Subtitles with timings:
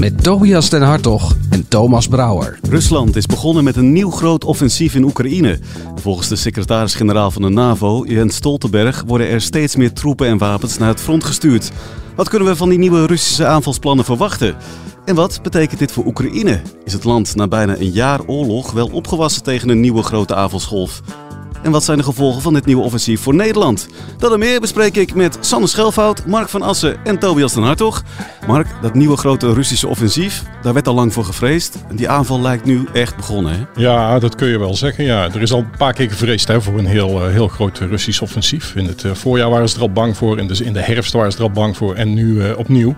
[0.00, 2.58] Met Tobias den Hartog en Thomas Brouwer.
[2.68, 5.58] Rusland is begonnen met een nieuw groot offensief in Oekraïne.
[5.94, 10.78] Volgens de secretaris-generaal van de NAVO, Jens Stoltenberg, worden er steeds meer troepen en wapens
[10.78, 11.70] naar het front gestuurd.
[12.16, 14.54] Wat kunnen we van die nieuwe Russische aanvalsplannen verwachten?
[15.04, 16.60] En wat betekent dit voor Oekraïne?
[16.84, 21.02] Is het land na bijna een jaar oorlog wel opgewassen tegen een nieuwe grote aanvalsgolf?
[21.64, 23.88] En wat zijn de gevolgen van dit nieuwe offensief voor Nederland?
[24.18, 28.02] Dat en meer bespreek ik met Sanne Schelfout, Mark van Assen en Tobias den Hartog.
[28.46, 31.76] Mark, dat nieuwe grote Russische offensief, daar werd al lang voor gevreesd.
[31.88, 33.80] En die aanval lijkt nu echt begonnen, hè?
[33.82, 35.04] Ja, dat kun je wel zeggen.
[35.04, 35.24] Ja.
[35.24, 38.22] Er is al een paar keer gevreesd hè, voor een heel, uh, heel groot Russisch
[38.22, 38.74] offensief.
[38.74, 41.12] In het uh, voorjaar waren ze er al bang voor, in de, in de herfst
[41.12, 42.94] waren ze er al bang voor en nu uh, opnieuw.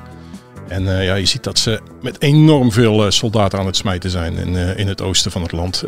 [0.68, 4.10] En uh, ja, je ziet dat ze met enorm veel uh, soldaten aan het smijten
[4.10, 5.84] zijn in, uh, in het oosten van het land.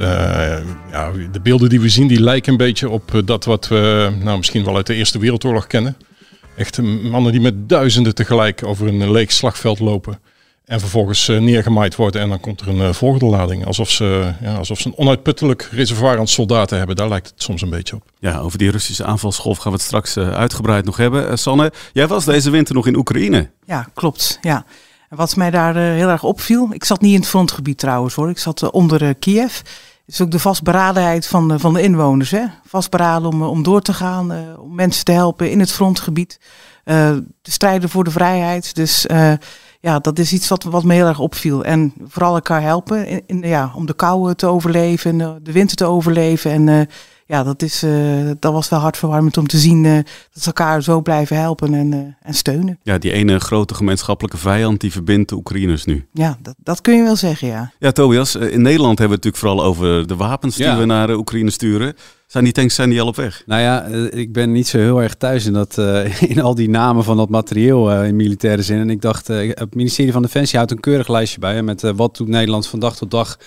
[0.90, 4.36] ja, de beelden die we zien, die lijken een beetje op dat wat we nou,
[4.36, 5.96] misschien wel uit de Eerste Wereldoorlog kennen.
[6.56, 10.18] Echt mannen die met duizenden tegelijk over een leeg slagveld lopen.
[10.68, 13.66] En vervolgens neergemaaid worden en dan komt er een volgende lading.
[13.66, 16.96] Alsof ze, ja, alsof ze een onuitputtelijk reservoir aan soldaten hebben.
[16.96, 18.02] Daar lijkt het soms een beetje op.
[18.18, 21.38] Ja, over die Russische aanvalsgolf gaan we het straks uitgebreid nog hebben.
[21.38, 23.50] Sanne, jij was deze winter nog in Oekraïne.
[23.64, 24.38] Ja, klopt.
[24.40, 24.64] Ja.
[25.08, 28.14] En wat mij daar uh, heel erg opviel, ik zat niet in het frontgebied trouwens
[28.14, 29.56] hoor, ik zat uh, onder uh, Kiev.
[29.56, 32.30] Het is ook de vastberadenheid van, van de inwoners.
[32.30, 32.44] Hè?
[32.66, 36.40] Vastberaden om, om door te gaan, om mensen te helpen in het frontgebied.
[36.84, 38.74] te strijden voor de vrijheid.
[38.74, 39.06] Dus
[39.80, 41.64] ja, dat is iets wat, wat me heel erg opviel.
[41.64, 45.84] En vooral elkaar helpen in, ja, om de kou te overleven, en de winter te
[45.84, 46.50] overleven.
[46.50, 46.88] En
[47.28, 50.82] ja, dat, is, uh, dat was wel hartverwarmend om te zien uh, dat ze elkaar
[50.82, 52.78] zo blijven helpen en, uh, en steunen.
[52.82, 56.06] Ja, die ene grote gemeenschappelijke vijand die verbindt de Oekraïners nu.
[56.12, 57.72] Ja, dat, dat kun je wel zeggen, ja.
[57.78, 60.78] Ja, Tobias, in Nederland hebben we het natuurlijk vooral over de wapens die ja.
[60.78, 61.94] we naar de Oekraïne sturen.
[62.26, 63.42] Zijn die tanks zijn die al op weg?
[63.46, 65.78] Nou ja, ik ben niet zo heel erg thuis in, dat,
[66.32, 68.78] in al die namen van dat materieel in militaire zin.
[68.78, 72.28] En ik dacht, het ministerie van Defensie houdt een keurig lijstje bij met wat doet
[72.28, 73.38] Nederland van dag tot dag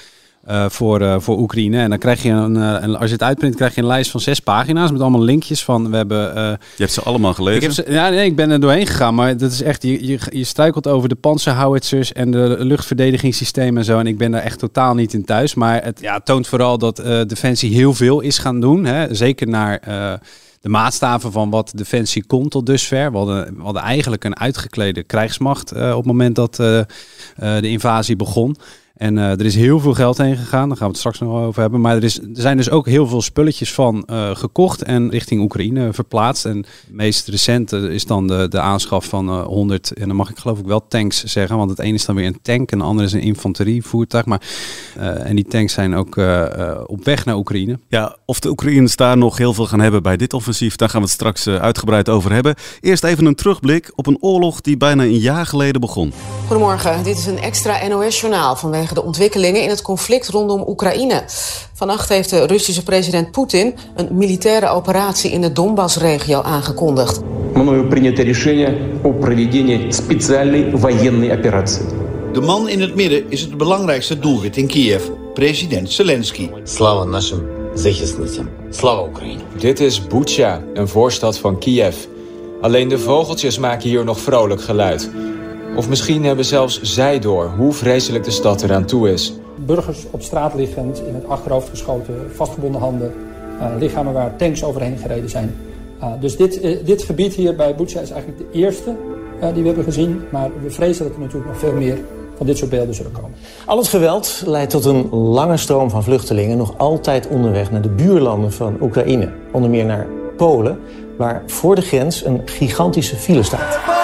[0.50, 1.78] uh, voor, uh, voor Oekraïne.
[1.78, 4.20] En dan krijg je een, uh, als je het uitprint, krijg je een lijst van
[4.20, 6.34] zes pagina's met allemaal linkjes van we hebben.
[6.36, 7.56] je hebt ze allemaal gelezen?
[7.56, 10.08] Ik heb ze, ja, nee, ik ben er doorheen gegaan, maar dat is echt, je,
[10.08, 14.00] je, je struikelt over de panzerhowitzers en de luchtverdedigingssystemen en zo.
[14.00, 15.54] En ik ben daar echt totaal niet in thuis.
[15.54, 16.96] Maar het ja, toont vooral dat
[17.28, 18.86] Defensie heel veel is gaan doen.
[18.86, 19.16] Hè?
[19.16, 19.80] Zeker naar
[20.62, 23.12] de maatstaven van wat Defensie komt tot dusver.
[23.12, 26.88] We hadden, we hadden eigenlijk een uitgeklede krijgsmacht op het moment dat de
[27.62, 28.56] invasie begon.
[29.02, 30.68] En uh, er is heel veel geld heen gegaan.
[30.68, 31.82] Daar gaan we het straks nog over hebben.
[31.82, 35.42] Maar er, is, er zijn dus ook heel veel spulletjes van uh, gekocht en richting
[35.42, 36.46] Oekraïne verplaatst.
[36.46, 40.30] En het meest recente is dan de, de aanschaf van uh, 100, en dan mag
[40.30, 41.58] ik geloof ik wel tanks zeggen.
[41.58, 44.26] Want het ene is dan weer een tank en de andere is een infanterievoertuig.
[44.26, 44.42] Maar,
[44.98, 46.18] en die tanks zijn ook
[46.86, 47.80] op weg naar Oekraïne.
[47.88, 51.02] Ja, of de Oekraïners daar nog heel veel gaan hebben bij dit offensief, daar gaan
[51.02, 52.56] we het straks uitgebreid over hebben.
[52.82, 56.14] Eerst even een terugblik op een oorlog die bijna een jaar geleden begon.
[56.48, 61.23] Goedemorgen, dit is een extra NOS-journaal vanwege de ontwikkelingen in het conflict rondom Oekraïne.
[61.73, 67.21] Vannacht heeft de Russische president Poetin een militaire operatie in de Donbass-regio aangekondigd.
[67.55, 71.85] Мною принято решение о проведении специальной военной операции.
[72.33, 75.03] De man in het midden is het belangrijkste doelwit in Kiev,
[75.35, 76.51] president Zelensky.
[76.65, 77.43] Slava нашим
[77.75, 78.49] захисницям.
[78.71, 79.41] Slava Oekraïne.
[79.59, 81.97] Dit is Bucha, een voorstad van Kiev.
[82.61, 85.11] Alleen de vogeltjes maken hier nog vrolijk geluid.
[85.76, 89.34] Of misschien hebben zelfs zij door hoe vreselijk de stad eraan toe is.
[89.66, 93.14] Burgers op straat liggend, in het achterhoofd geschoten, vastgebonden handen.
[93.60, 95.56] Uh, lichamen waar tanks overheen gereden zijn.
[96.00, 98.96] Uh, dus dit, uh, dit gebied hier bij Bucha is eigenlijk de eerste
[99.54, 100.22] die we hebben gezien.
[100.32, 101.98] Maar we vrezen dat er natuurlijk nog veel meer
[102.38, 103.32] van dit soort beelden zullen komen.
[103.66, 106.58] Al het geweld leidt tot een lange stroom van vluchtelingen...
[106.58, 109.32] nog altijd onderweg naar de buurlanden van Oekraïne.
[109.52, 110.08] Onder meer naar
[110.38, 110.80] Polen,
[111.18, 114.01] waar voor de grens een gigantische file staat.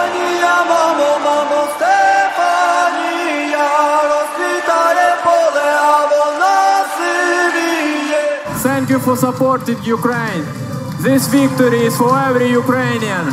[8.67, 10.43] Thank you for supporting Ukraine.
[11.01, 13.25] This victory is for every Ukrainian.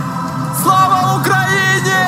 [0.62, 2.02] Slava Oekraïne!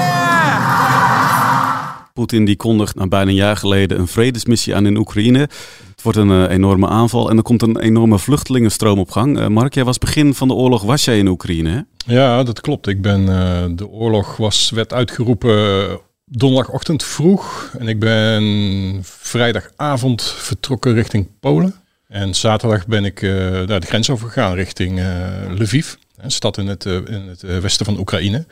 [2.12, 5.38] Poetin die kondigt na bijna een jaar geleden een vredesmissie aan in Oekraïne.
[5.38, 9.38] Het wordt een uh, enorme aanval en er komt een enorme vluchtelingenstroom op gang.
[9.38, 11.80] Uh, Mark, jij was begin van de oorlog, was jij in Oekraïne hè?
[12.14, 12.86] Ja, dat klopt.
[12.86, 15.88] Ik ben, uh, de oorlog was, werd uitgeroepen
[16.24, 17.74] donderdagochtend vroeg.
[17.78, 21.74] En ik ben vrijdagavond vertrokken richting Polen.
[22.08, 25.06] En zaterdag ben ik uh, naar de grens overgegaan richting uh,
[25.48, 28.46] Lviv, een stad in het, uh, in het westen van Oekraïne.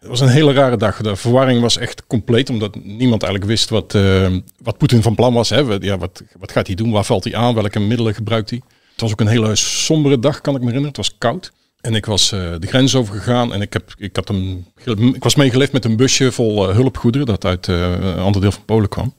[0.00, 0.96] Het was een hele rare dag.
[0.96, 3.98] De verwarring was echt compleet, omdat niemand eigenlijk wist wat,
[4.62, 5.50] wat Poetin van plan was.
[5.50, 5.58] Hè.
[5.80, 6.90] Ja, wat, wat gaat hij doen?
[6.90, 7.54] Waar valt hij aan?
[7.54, 8.62] Welke middelen gebruikt hij?
[8.92, 10.96] Het was ook een hele sombere dag, kan ik me herinneren.
[10.96, 11.52] Het was koud.
[11.80, 14.66] En ik was de grens overgegaan en ik, heb, ik, had een,
[15.14, 18.88] ik was meegeleefd met een busje vol hulpgoederen dat uit een ander deel van Polen
[18.88, 19.14] kwam.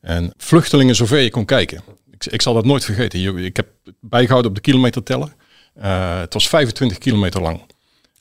[0.00, 1.82] En vluchtelingen zover je kon kijken.
[2.26, 3.38] Ik, zal dat nooit vergeten.
[3.38, 3.68] Ik heb
[4.00, 5.34] bijgehouden op de kilometerteller.
[5.78, 7.60] Uh, het was 25 kilometer lang.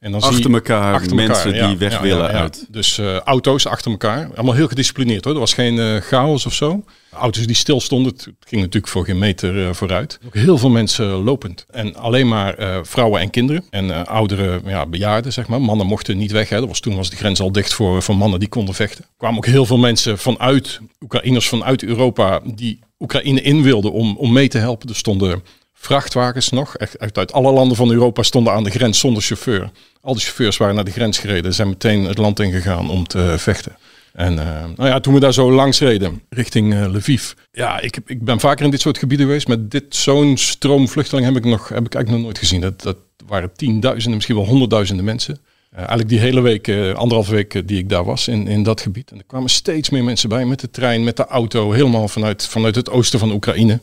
[0.02, 2.66] En dan achter elkaar achter mensen die weg willen uit.
[2.70, 4.30] Dus uh, auto's achter elkaar.
[4.36, 5.34] Allemaal heel gedisciplineerd hoor.
[5.34, 6.84] Er was geen uh, chaos of zo.
[7.12, 8.12] Auto's die stil stonden.
[8.14, 10.20] Het ging natuurlijk voor geen meter uh, vooruit.
[10.26, 11.66] Ook heel veel mensen lopend.
[11.70, 12.56] En alleen maar
[12.86, 13.64] vrouwen en kinderen.
[13.70, 15.62] En oudere ja, bejaarden zeg maar.
[15.62, 16.50] Mannen mochten niet weg.
[16.50, 16.60] Hè.
[16.60, 19.04] Dat was, toen was de grens al dicht voor, voor mannen die konden vechten.
[19.04, 24.18] Er kwamen ook heel veel mensen vanuit, Oekraïners vanuit Europa, die Oekraïne in wilden om,
[24.18, 24.90] om mee te helpen.
[24.90, 25.44] Er stonden
[25.82, 29.72] vrachtwagens nog, echt uit alle landen van Europa stonden aan de grens zonder chauffeur.
[30.02, 33.36] Al die chauffeurs waren naar de grens gereden, zijn meteen het land ingegaan om te
[33.38, 33.78] vechten.
[34.14, 37.32] En uh, nou ja, toen we daar zo langs reden, richting uh, Lviv.
[37.52, 39.48] Ja, ik, ik ben vaker in dit soort gebieden geweest.
[39.48, 42.62] Met dit zo'n stroom vluchtelingen heb ik, nog, heb ik eigenlijk nog nooit gezien.
[42.62, 42.98] Dat, dat
[43.28, 45.40] waren tienduizenden, misschien wel honderdduizenden mensen.
[45.76, 49.12] Eigenlijk die hele week, anderhalve week die ik daar was in, in dat gebied.
[49.12, 51.72] En er kwamen steeds meer mensen bij met de trein, met de auto.
[51.72, 53.80] Helemaal vanuit, vanuit het oosten van Oekraïne.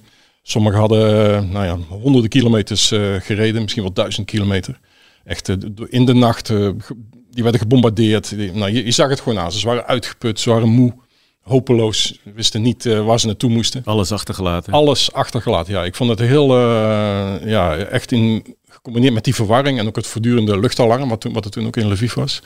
[0.50, 4.80] Sommigen hadden nou ja, honderden kilometers gereden, misschien wel duizend kilometer.
[5.24, 5.48] Echt
[5.88, 6.46] in de nacht
[7.30, 8.36] die werden gebombardeerd.
[8.54, 9.52] nou, je, je, zag het gewoon aan.
[9.52, 10.94] Ze waren uitgeput, ze waren moe,
[11.40, 13.82] hopeloos, wisten niet waar ze naartoe moesten.
[13.84, 14.72] Alles achtergelaten.
[14.72, 15.84] Alles achtergelaten, ja.
[15.84, 16.58] Ik vond het heel,
[17.46, 21.44] ja, echt in, gecombineerd met die verwarring en ook het voortdurende luchtalarm, wat, toen, wat
[21.44, 22.42] er toen ook in Lviv was.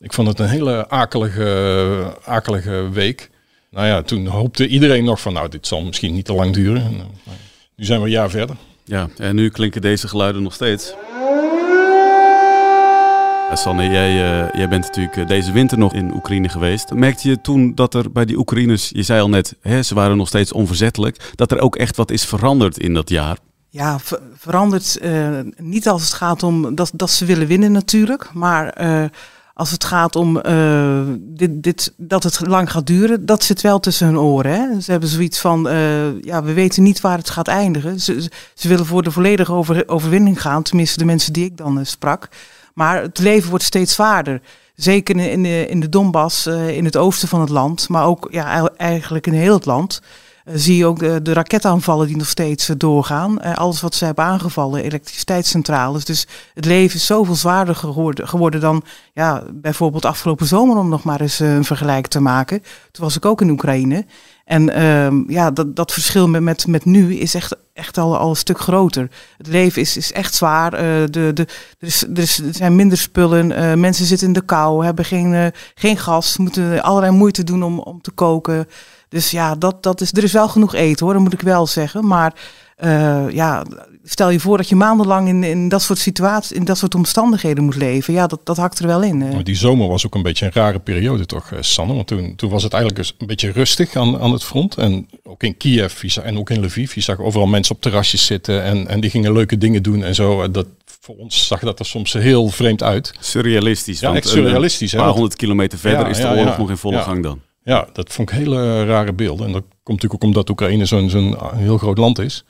[0.00, 3.30] Ik vond het een hele akelige, akelige week.
[3.70, 6.96] Nou ja, toen hoopte iedereen nog van, nou, dit zal misschien niet te lang duren.
[7.76, 8.56] Nu zijn we een jaar verder.
[8.84, 10.94] Ja, en nu klinken deze geluiden nog steeds.
[13.52, 16.90] Sanne, jij, uh, jij bent natuurlijk eh, deze winter nog in Oekraïne geweest.
[16.90, 20.16] Merkte je toen dat er bij die Oekraïners, je zei al net, hè, ze waren
[20.16, 23.38] nog steeds onverzettelijk, dat er ook echt wat is veranderd in dat jaar?
[23.68, 23.98] Ja,
[24.36, 29.04] veranderd uh, niet als het gaat om dat, dat ze willen winnen natuurlijk, maar uh,
[29.56, 33.80] als het gaat om uh, dit, dit, dat het lang gaat duren, dat zit wel
[33.80, 34.52] tussen hun oren.
[34.52, 34.80] Hè?
[34.80, 35.62] Ze hebben zoiets van,
[36.20, 38.00] ja, we weten niet waar het gaat eindigen.
[38.00, 41.86] Ze, ze willen voor de volledige over, overwinning gaan, tenminste de mensen die ik dan
[41.86, 42.28] sprak.
[42.74, 44.40] Maar het leven wordt steeds zwaarder.
[44.74, 48.70] Zeker in de, in de Donbass, in het oosten van het land, maar ook ja,
[48.76, 50.00] eigenlijk in heel het land.
[50.48, 53.42] Uh, zie je ook de, raketaanvallen die nog steeds uh, doorgaan.
[53.54, 56.04] alles wat ze hebben aangevallen, elektriciteitscentrales.
[56.04, 58.82] Dus het leven is zoveel zwaarder geworden, geworden dan
[59.12, 62.62] ja, bijvoorbeeld afgelopen zomer, om nog maar eens een vergelijk te maken.
[62.90, 64.06] Toen was ik ook in Oekraïne.
[64.44, 68.28] En uh, ja, dat, dat verschil met, met, met nu is echt, echt al, al
[68.28, 69.10] een stuk groter.
[69.36, 70.72] Het leven is, is echt zwaar.
[70.72, 71.46] Uh, de, de,
[71.78, 73.50] er, is, er, zijn minder spullen.
[73.50, 77.62] Uh, mensen zitten in de kou, hebben geen, uh, geen gas, moeten allerlei moeite doen
[77.62, 78.68] om, om te koken.
[79.08, 81.66] Dus ja, dat, dat is, er is wel genoeg eten hoor, dat moet ik wel
[81.66, 82.06] zeggen.
[82.06, 82.34] Maar
[83.30, 83.64] ja,
[84.08, 87.64] stel je voor dat je maandenlang in, in dat soort situaties, in dat soort omstandigheden
[87.64, 88.14] moet leven.
[88.14, 89.18] Ja, dat, dat hakt er wel in.
[89.18, 91.94] Maar die zomer was ook een beetje een rare periode toch, eh, Sanne?
[91.94, 94.76] Want toen, toen was het eigenlijk dus een beetje rustig aan, aan het front.
[94.76, 96.94] En ook in Kiev en ook in Lviv.
[96.94, 100.14] Je zag overal mensen op terrasjes zitten en, en die gingen leuke dingen doen en
[100.14, 100.50] zo.
[100.50, 100.66] Dat,
[101.00, 103.14] voor ons zag dat er soms heel vreemd uit.
[103.20, 104.00] Surrealistisch.
[104.00, 104.92] Ja, echt surrealistisch.
[104.92, 107.40] Een paar honderd kilometer verder is de oorlog nog in volle gang dan.
[107.62, 109.46] Ja, dat vond ik hele rare beelden.
[109.46, 112.44] En dat komt natuurlijk ook omdat Oekraïne zo'n zo'n heel groot land is.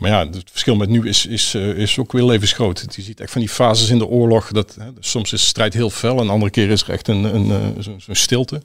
[0.00, 2.86] Maar ja, het verschil met nu is, is, uh, is ook weer levensgroot.
[2.90, 4.52] Je ziet echt van die fases in de oorlog.
[4.52, 7.24] Dat, hè, soms is de strijd heel fel en andere keer is er echt een,
[7.24, 8.62] een, een eh, zo'n zo stilte.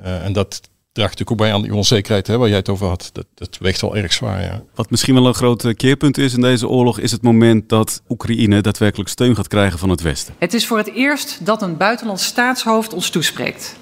[0.00, 0.60] Uh, en dat
[0.92, 3.10] draagt natuurlijk ook bij aan die onzekerheid hè, waar jij het over had.
[3.12, 4.62] Dat, dat weegt wel erg zwaar, ja.
[4.74, 6.98] Wat misschien wel een groot keerpunt is in deze oorlog...
[6.98, 10.34] is het moment dat Oekraïne daadwerkelijk steun gaat krijgen van het Westen.
[10.38, 13.76] Het is voor het eerst dat een buitenlands staatshoofd ons toespreekt.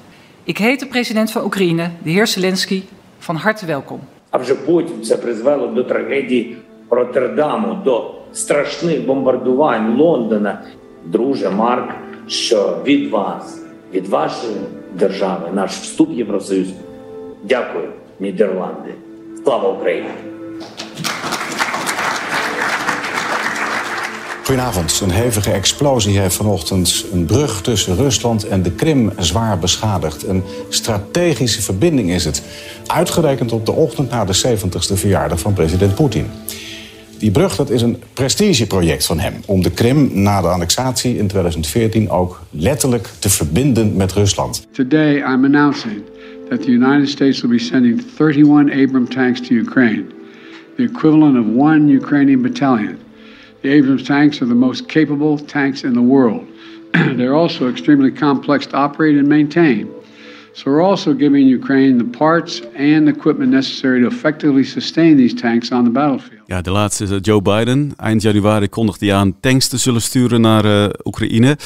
[0.44, 2.82] Ik heet de president van Oekraïne, de heer Zelensky,
[3.18, 4.00] van harte welkom.
[4.30, 6.56] А вже потім це призвело до трагедії
[6.92, 10.62] Роттердаму до страшних бомбардувань Лондона.
[11.04, 11.90] Друже Марк,
[12.26, 13.62] що від вас,
[13.94, 14.56] від вашої
[14.94, 16.68] держави, наш вступ в Євросоюз.
[17.44, 17.88] Дякую,
[18.20, 18.94] Нідерланди.
[19.44, 20.08] Слава Україні!
[24.48, 25.00] Goedenavond.
[25.00, 30.26] Een hevige explosie heeft vanochtend een brug tussen Rusland en de Krim zwaar beschadigd.
[30.26, 32.42] Een strategische verbinding is het.
[32.86, 36.30] Uitgerekend op de ochtend na de 70ste verjaardag van president Poetin.
[37.23, 41.27] Die brug dat is een prestigeproject van hem om de Krim na de annexatie in
[41.27, 44.67] 2014 ook letterlijk te verbinden met Rusland.
[44.71, 46.01] Today I'm announcing
[46.49, 50.05] that the United States will be sending 31 Abram tanks to Ukraine.
[50.75, 52.97] the equivalent of one Ukrainian battalion.
[53.61, 56.45] The Abrams tanks are the most capable tanks in the world.
[57.17, 59.87] They're also extremely complex to operate and maintain.
[60.53, 65.71] So we're also giving Ukraine the parts and equipment necessary to effectively sustain these tanks
[65.71, 66.42] on the battlefield.
[66.53, 67.93] Ja, de laatste is eh, Joe Biden.
[67.97, 71.57] Eind januari kondigde hij aan tanks te zullen sturen naar uh, Oekraïne.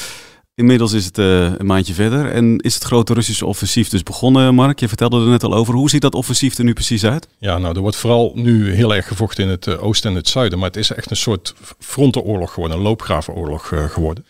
[0.54, 4.54] Inmiddels is het uh, een maandje verder en is het grote Russische offensief dus begonnen,
[4.54, 4.80] Mark.
[4.80, 5.74] Je vertelde er net al over.
[5.74, 7.28] Hoe ziet dat offensief er nu precies uit?
[7.38, 10.58] Ja, nou, er wordt vooral nu heel erg gevochten in het oosten en het zuiden.
[10.58, 14.24] Maar het is echt een soort frontenoorlog geworden, een loopgravenoorlog geworden.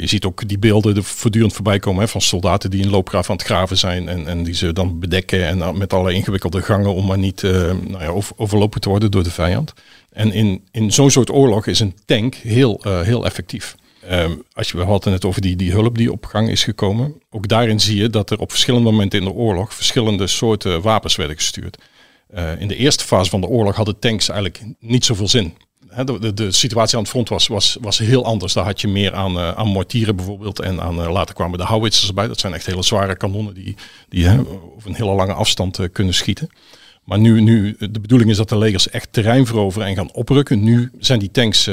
[0.00, 3.30] je ziet ook die beelden er voortdurend voorbij komen hè, van soldaten die in loopgraven
[3.30, 4.08] aan het graven zijn.
[4.08, 8.00] En, en die ze dan bedekken en met alle ingewikkelde gangen om maar niet nou
[8.00, 9.72] ja, over, overlopen te worden door de vijand.
[10.12, 13.74] En in, in zo'n soort oorlog is een tank heel, heel effectief.
[14.10, 17.14] Um, als je, we hadden het over die, die hulp die op gang is gekomen.
[17.30, 21.16] Ook daarin zie je dat er op verschillende momenten in de oorlog verschillende soorten wapens
[21.16, 21.78] werden gestuurd.
[22.34, 25.54] Uh, in de eerste fase van de oorlog hadden tanks eigenlijk niet zoveel zin.
[26.04, 28.52] De, de, situatie aan het front was, was, was heel anders.
[28.52, 30.60] Daar had je meer aan, uh, aan mortieren bijvoorbeeld.
[30.60, 32.26] En aan, later kwamen de howitzers erbij.
[32.26, 33.76] Dat zijn echt hele zware kanonnen die,
[34.08, 34.28] die
[34.76, 36.48] over een hele lange afstand kunnen schieten.
[37.04, 40.62] Maar nu, nu, de bedoeling is dat de legers echt terrein veroveren en gaan oprukken.
[40.62, 41.70] Nu zijn die tanks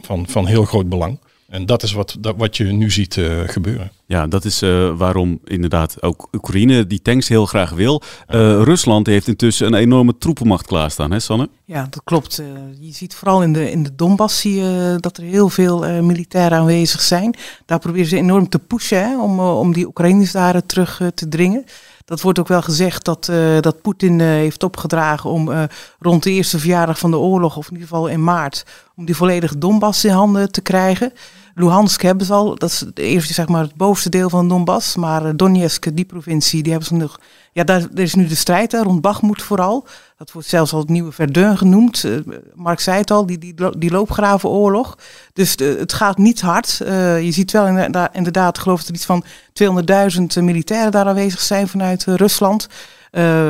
[0.00, 1.18] van, van heel groot belang.
[1.52, 3.92] En dat is wat, dat, wat je nu ziet uh, gebeuren.
[4.06, 8.02] Ja, dat is uh, waarom inderdaad ook Oekraïne die tanks heel graag wil.
[8.30, 11.48] Uh, Rusland heeft intussen een enorme troepenmacht klaarstaan, hè Sanne?
[11.64, 12.42] Ja, dat klopt.
[12.80, 16.58] je ziet vooral in de, in de Donbass zie je dat er heel veel militairen
[16.58, 17.34] aanwezig zijn.
[17.66, 21.64] Daar proberen ze enorm te pushen hè, om, om die Oekraïners daar terug te dringen.
[22.04, 25.62] Dat wordt ook wel gezegd dat, uh, dat Poetin uh, heeft opgedragen om uh,
[25.98, 28.64] rond de eerste verjaardag van de oorlog, of in ieder geval in maart,
[29.02, 31.12] om die volledige Donbass in handen te krijgen.
[31.54, 34.96] Luhansk hebben ze al, dat is het eerste, zeg maar, het bovenste deel van Donbass.
[34.96, 37.20] Maar Donetsk, die provincie, die hebben ze nog.
[37.52, 39.86] Ja, daar, er is nu de strijd hè, rond Bakhmut vooral.
[40.18, 42.04] Dat wordt zelfs al het nieuwe Verdun genoemd.
[42.04, 42.18] Uh,
[42.54, 44.98] Mark zei het al, die, die, die loopgravenoorlog.
[45.32, 46.76] Dus de, het gaat niet hard.
[47.20, 49.24] Je ziet wel inderdaad, inderdaad geloof ik, er iets van
[49.62, 52.68] 200.000 militairen daar aanwezig zijn vanuit Rusland.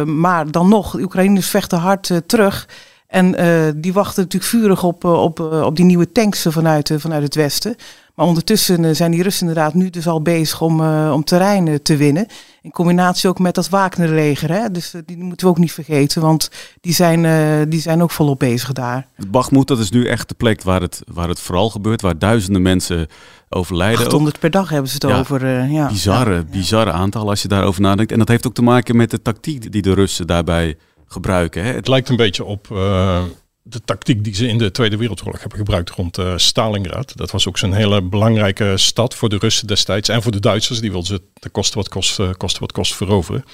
[0.05, 2.67] maar dan nog, de Oekraïners vechten hard terug.
[3.13, 7.35] En uh, die wachten natuurlijk vurig op, op, op die nieuwe tanks vanuit, vanuit het
[7.35, 7.77] westen.
[8.15, 11.97] Maar ondertussen zijn die Russen inderdaad nu dus al bezig om, uh, om terrein te
[11.97, 12.27] winnen.
[12.63, 14.51] In combinatie ook met dat Wagnerleger.
[14.51, 14.71] Hè?
[14.71, 16.51] Dus die moeten we ook niet vergeten, want
[16.81, 19.07] die zijn, uh, die zijn ook volop bezig daar.
[19.29, 22.63] Bakhmut, dat is nu echt de plek waar het, waar het vooral gebeurt, waar duizenden
[22.63, 23.07] mensen
[23.49, 24.05] overlijden.
[24.05, 25.71] 800 per dag hebben ze het ja, over.
[25.71, 25.89] Ja.
[25.89, 26.45] Bizarre, ja.
[26.51, 28.13] bizarre aantal als je daarover nadenkt.
[28.13, 30.77] En dat heeft ook te maken met de tactiek die de Russen daarbij
[31.13, 31.65] gebruiken.
[31.65, 31.73] Hè?
[31.73, 33.25] Het lijkt een beetje op uh,
[33.63, 37.17] de tactiek die ze in de Tweede Wereldoorlog hebben gebruikt rond uh, Stalingrad.
[37.17, 40.81] Dat was ook zo'n hele belangrijke stad voor de Russen destijds en voor de Duitsers.
[40.81, 43.45] Die wilden ze de kosten wat kost, uh, kosten wat kost veroveren.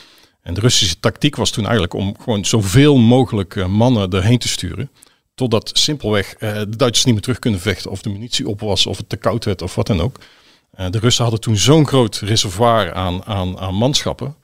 [0.43, 4.91] En de Russische tactiek was toen eigenlijk om gewoon zoveel mogelijk mannen erheen te sturen.
[5.35, 7.91] Totdat simpelweg de Duitsers niet meer terug kunnen vechten.
[7.91, 10.19] Of de munitie op was, of het te koud werd, of wat dan ook.
[10.91, 14.37] de Russen hadden toen zo'n groot reservoir aan, aan, aan manschappen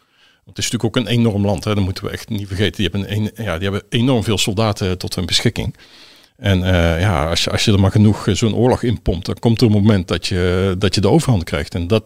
[0.46, 1.74] het is natuurlijk ook een enorm land, hè.
[1.74, 2.76] dat moeten we echt niet vergeten.
[2.76, 5.76] Die hebben, een, ja, die hebben enorm veel soldaten tot hun beschikking.
[6.36, 9.38] En uh, ja, als je, als je er maar genoeg zo'n oorlog in pompt, dan
[9.38, 11.74] komt er een moment dat je, dat je de overhand krijgt.
[11.74, 12.04] En dat,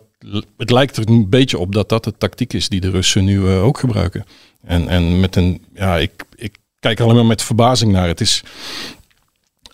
[0.56, 3.46] het lijkt er een beetje op dat dat de tactiek is die de Russen nu
[3.48, 4.24] ook gebruiken.
[4.62, 8.08] En, en met een, ja, ik, ik kijk alleen maar met verbazing naar.
[8.08, 8.42] Het is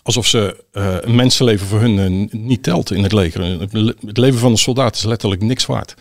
[0.03, 0.65] alsof ze
[1.03, 3.61] een mensenleven voor hun niet telt in het leger.
[4.07, 5.95] Het leven van een soldaat is letterlijk niks waard.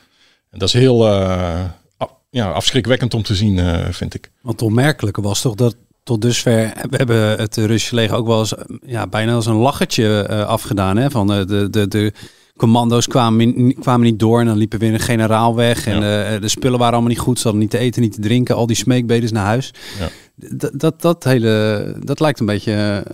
[0.50, 1.08] En dat is heel
[2.34, 4.32] ja, afschrikwekkend om te zien, uh, vind ik.
[4.42, 8.40] Want het onmerkelijke was toch dat tot dusver we hebben het Russische leger ook wel
[8.40, 8.54] eens
[8.86, 10.98] ja, bijna als een lachertje uh, afgedaan.
[10.98, 11.12] Hè?
[11.12, 12.14] Van uh, de, de, de
[12.58, 15.88] commando's kwamen, kwamen niet door en dan liepen weer een generaal weg.
[15.88, 16.40] En ja.
[16.40, 17.38] de spullen waren allemaal niet goed.
[17.38, 18.56] Ze hadden niet te eten, niet te drinken.
[18.56, 19.74] Al die smeekbedes naar huis.
[20.00, 20.10] Ja.
[20.36, 23.06] Dat, dat, dat, hele, dat lijkt een beetje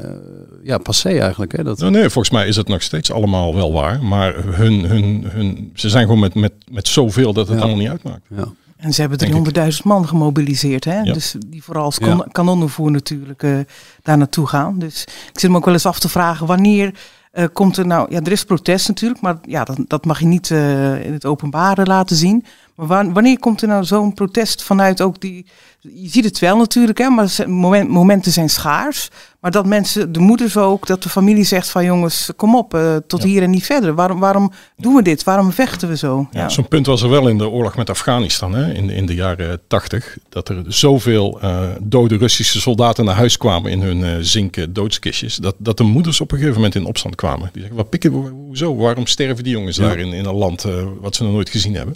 [0.63, 1.57] ja, passé eigenlijk.
[1.57, 1.63] Hè?
[1.63, 1.79] Dat...
[1.79, 4.03] Nou, nee, volgens mij is het nog steeds allemaal wel waar.
[4.03, 7.63] Maar hun, hun, hun, ze zijn gewoon met, met, met zoveel dat het ja.
[7.63, 8.25] allemaal niet uitmaakt.
[8.35, 8.53] Ja.
[8.79, 11.00] En ze hebben 300.000 man gemobiliseerd, hè?
[11.00, 11.13] Ja.
[11.13, 12.25] Dus die vooral als kan ja.
[12.31, 13.59] kanonnenvoer natuurlijk uh,
[14.01, 14.79] daar naartoe gaan.
[14.79, 16.93] Dus ik zit me ook wel eens af te vragen wanneer
[17.33, 18.12] uh, komt er nou...
[18.12, 21.25] Ja, er is protest natuurlijk, maar ja, dat, dat mag je niet uh, in het
[21.25, 22.45] openbare laten zien.
[22.88, 25.45] Maar wanneer komt er nou zo'n protest vanuit ook die...
[25.81, 29.09] Je ziet het wel natuurlijk, hè, maar moment, momenten zijn schaars.
[29.39, 32.95] Maar dat mensen, de moeders ook, dat de familie zegt van jongens, kom op, uh,
[33.07, 33.27] tot ja.
[33.27, 33.95] hier en niet verder.
[33.95, 35.24] Waarom, waarom doen we dit?
[35.24, 36.27] Waarom vechten we zo?
[36.31, 36.50] Ja, ja.
[36.50, 39.62] Zo'n punt was er wel in de oorlog met Afghanistan hè, in, in de jaren
[39.67, 40.17] tachtig.
[40.29, 45.36] Dat er zoveel uh, dode Russische soldaten naar huis kwamen in hun uh, zinken doodskistjes.
[45.36, 47.50] Dat, dat de moeders op een gegeven moment in opstand kwamen.
[47.51, 48.75] Die zeggen, wat pikken we, hoezo?
[48.75, 50.65] Waarom sterven die jongens daar in, in een land
[51.01, 51.95] wat ze nog nooit gezien hebben?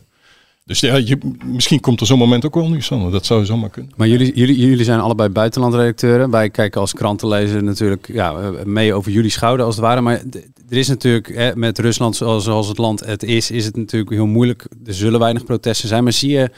[0.65, 1.15] Dus ja,
[1.45, 3.11] misschien komt er zo'n moment ook wel nu, Sander.
[3.11, 3.91] Dat zou zomaar kunnen.
[3.95, 6.29] Maar jullie, jullie, jullie zijn allebei buitenlandredacteuren.
[6.29, 10.01] Wij kijken als krantenlezer natuurlijk ja, mee over jullie schouder als het ware.
[10.01, 10.23] Maar
[10.69, 14.25] er is natuurlijk hè, met Rusland zoals het land het is, is het natuurlijk heel
[14.25, 14.65] moeilijk.
[14.85, 16.03] Er zullen weinig protesten zijn.
[16.03, 16.49] Maar zie je,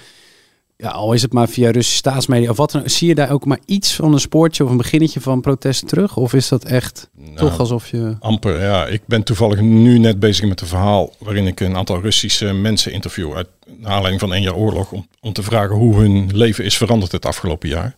[0.77, 3.46] ja, al is het maar via Russische staatsmedia of wat dan zie je daar ook
[3.46, 6.17] maar iets van een spoortje of een beginnetje van protesten terug?
[6.17, 8.15] Of is dat echt toch alsof je...
[8.20, 8.88] Amper, ja.
[8.88, 12.91] Ik ben toevallig nu net bezig met een verhaal waarin ik een aantal Russische mensen
[12.91, 16.63] interview uit naar aanleiding van één jaar oorlog om, om te vragen hoe hun leven
[16.65, 17.96] is veranderd het afgelopen jaar.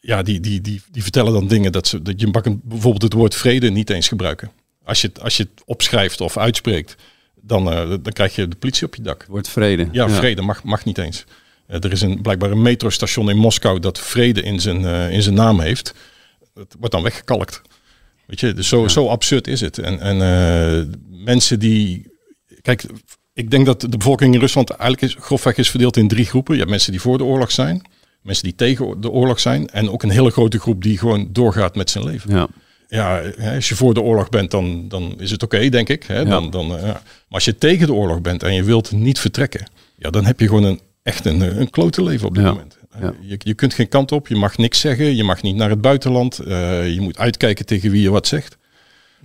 [0.00, 2.30] Ja, die, die, die, die vertellen dan dingen dat ze dat je
[2.62, 4.50] bijvoorbeeld het woord vrede niet eens gebruiken.
[4.84, 6.94] Als je, het- als je het opschrijft of uitspreekt,
[7.40, 9.24] dan, eh, dan krijg je de politie op je dak.
[9.28, 9.88] Wordt vrede.
[9.92, 11.24] Ja, vrede mag, mag niet eens.
[11.66, 15.22] Eh, er is een, blijkbaar een metrostation in Moskou dat vrede in zijn, eh, in
[15.22, 15.94] zijn naam heeft.
[16.54, 17.62] Dat wordt dan weggekalkt.
[18.26, 19.78] Weet je, dus zo, zo absurd is het.
[19.78, 20.84] En, en eh,
[21.24, 22.12] mensen die.
[22.62, 22.84] Kijk,
[23.32, 26.52] ik denk dat de bevolking in Rusland eigenlijk is, grofweg is verdeeld in drie groepen.
[26.52, 27.82] Je hebt mensen die voor de oorlog zijn,
[28.22, 29.68] mensen die tegen de oorlog zijn.
[29.68, 32.30] En ook een hele grote groep die gewoon doorgaat met zijn leven.
[32.30, 32.48] Ja.
[32.88, 33.22] Ja,
[33.54, 36.02] als je voor de oorlog bent, dan, dan is het oké, denk ik.
[36.02, 36.24] Hè?
[36.24, 36.78] Dan, dan, ja.
[36.82, 39.66] Maar als je tegen de oorlog bent en je wilt niet vertrekken,
[39.96, 42.50] ja, dan heb je gewoon een, echt een, een klote leven op dit Ja.
[42.50, 42.78] moment.
[42.90, 45.70] Eh, Je, je kunt geen kant op, je mag niks zeggen, je mag niet naar
[45.70, 48.56] het buitenland, eh, je moet uitkijken tegen wie je wat zegt.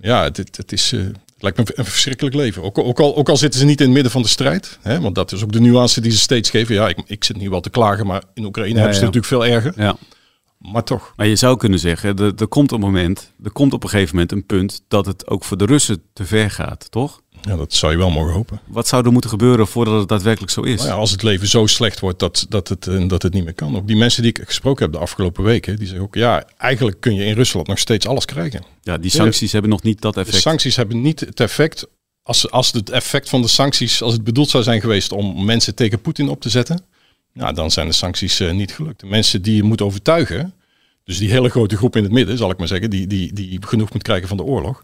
[0.00, 2.62] Ja, het, het, het is, eh, het lijkt me een verschrikkelijk leven.
[2.62, 4.78] Ook, al- ook, al, ook al zitten ze niet in het midden van de strijd,
[4.82, 6.74] hè, want dat is ook de nuance die ze steeds geven.
[6.74, 9.32] Ja, ik, ik zit nu wel te klagen, maar in Oekraïne Ja, hebben ze natuurlijk
[9.32, 9.72] veel erger.
[9.76, 9.96] Ja.
[10.58, 11.12] Maar toch.
[11.16, 14.14] Maar je zou kunnen zeggen, er, er komt een moment, er komt op een gegeven
[14.14, 17.20] moment een punt dat het ook voor de Russen te ver gaat, toch?
[17.42, 18.60] Ja, dat zou je wel mogen hopen.
[18.66, 20.76] Wat zou er moeten gebeuren voordat het daadwerkelijk zo is?
[20.78, 23.44] Nou ja, als het leven zo slecht wordt dat, dat, het, eh, dat het niet
[23.44, 23.76] meer kan.
[23.76, 27.00] Ook die mensen die ik gesproken heb de afgelopen weken, die zeggen ook, ja, eigenlijk
[27.00, 28.64] kun je in Rusland nog steeds alles krijgen.
[28.82, 30.42] Ja, die sancties hebben nog niet dat De effect.
[30.42, 31.86] sancties hebben niet het effect.
[32.22, 35.74] Als, als het effect van de sancties, als het bedoeld zou zijn geweest om mensen
[35.74, 36.84] tegen Poetin op te zetten,
[37.32, 39.00] nou, dan zijn de sancties eh, niet gelukt.
[39.00, 40.54] De mensen die je moet overtuigen,
[41.04, 43.58] dus die hele grote groep in het midden, zal ik maar zeggen, die, die, die
[43.60, 44.82] genoeg moet krijgen van de oorlog.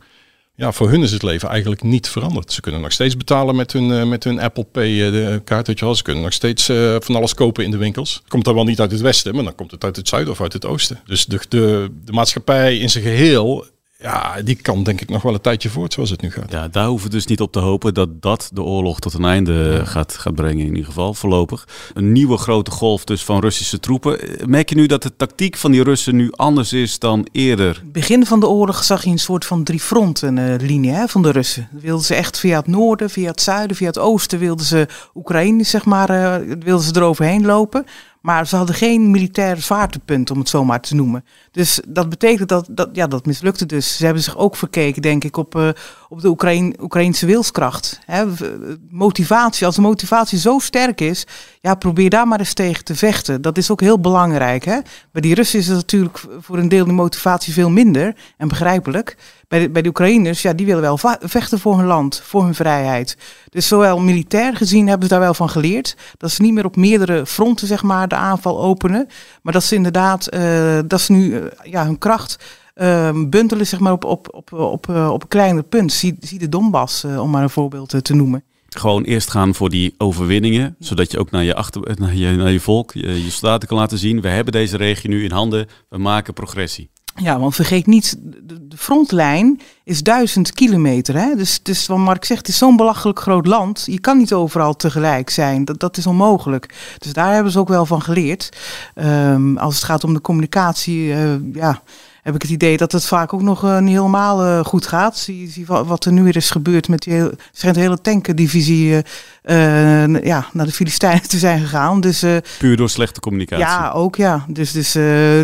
[0.58, 2.52] Ja, voor hun is het leven eigenlijk niet veranderd.
[2.52, 5.66] Ze kunnen nog steeds betalen met hun, eh, met hun Apple Pay eh, de kaart,
[5.66, 5.94] je wel.
[5.94, 8.22] Ze kunnen nog steeds eh, van alles kopen in de winkels.
[8.28, 10.40] Komt dan wel niet uit het westen, maar dan komt het uit het zuiden of
[10.40, 11.00] uit het oosten.
[11.06, 13.66] Dus de, de, de maatschappij in zijn geheel,
[13.98, 16.52] ja, die kan denk ik nog wel een tijdje voort zoals het nu gaat.
[16.52, 19.24] Ja, daar hoeven we dus niet op te hopen dat dat de oorlog tot een
[19.24, 21.68] einde gaat, gaat brengen, in ieder geval voorlopig.
[21.94, 24.20] Een nieuwe grote golf dus van Russische troepen.
[24.20, 27.82] Eh, Merk je nu dat de tactiek van die Russen nu anders is dan eerder?
[27.92, 31.22] begin van de oorlog zag je een soort van drie fronten eh, linie hè, van
[31.22, 31.68] de Russen.
[31.72, 35.64] Wilden ze echt via het noorden, via het zuiden, via het oosten wilden ze Oekraïne
[35.64, 37.84] zeg maar, eh, wilden ze eroverheen lopen.
[38.26, 41.24] Maar ze hadden geen militair zwaartepunt, om het zo maar te noemen.
[41.50, 43.96] Dus dat betekent dat, dat ja, dat mislukte dus.
[43.96, 45.68] Ze hebben zich ook verkeken, denk ik, op, eh,
[46.08, 47.98] op de Oekraïn, Oekraïnse wilskracht.
[48.04, 48.50] Hè, v-
[48.90, 51.26] motivatie, als de motivatie zo sterk is,
[51.60, 53.42] ja, probeer daar maar eens tegen te vechten.
[53.42, 54.64] Dat is ook heel belangrijk.
[54.64, 54.78] Hè?
[55.12, 59.16] Bij die Russen is het natuurlijk voor een deel die motivatie veel minder en begrijpelijk.
[59.48, 62.54] Bij de, bij de Oekraïners, ja, die willen wel vechten voor hun land, voor hun
[62.54, 63.16] vrijheid.
[63.48, 65.96] Dus zowel militair gezien hebben ze daar wel van geleerd.
[66.16, 69.08] Dat ze niet meer op meerdere fronten, zeg maar, de aanval openen.
[69.42, 72.38] Maar dat ze inderdaad, eh, dat ze nu eh, ja, hun kracht
[72.74, 75.92] eh, bundelen, zeg maar, op, op, op, op, eh, op een kleiner punt.
[75.92, 78.44] Zie, zie de Donbass, om maar een voorbeeld te noemen.
[78.68, 82.50] Gewoon eerst gaan voor die overwinningen, zodat je ook naar je, achter, naar je, naar
[82.50, 84.20] je volk, je, je soldaten kan laten zien.
[84.20, 86.90] We hebben deze regio nu in handen, we maken progressie.
[87.16, 91.14] Ja, want vergeet niet, de, frontlijn is duizend kilometer.
[91.14, 91.34] Hè?
[91.34, 93.82] Dus, dus wat Mark zegt, het is zo'n belachelijk groot land.
[93.86, 95.64] Je kan niet overal tegelijk zijn.
[95.64, 96.74] Dat, dat is onmogelijk.
[96.98, 98.48] Dus daar hebben ze ook wel van geleerd.
[98.94, 101.82] Ehm, als het gaat om de communicatie, eh, ja,
[102.26, 105.16] heb ik het idee dat het vaak ook nog eh, niet helemaal eh, goed gaat.
[105.18, 108.00] Zie, zie wa- wat er nu weer is gebeurd met die heel, schijnt de hele
[108.00, 109.02] tankendivisie
[109.42, 112.00] eh, ja, naar de Filistijnen te zijn gegaan.
[112.00, 112.24] Dus
[112.58, 113.64] Puur door slechte communicatie.
[113.64, 114.44] ja, ook ja.
[114.48, 114.92] Dus, dus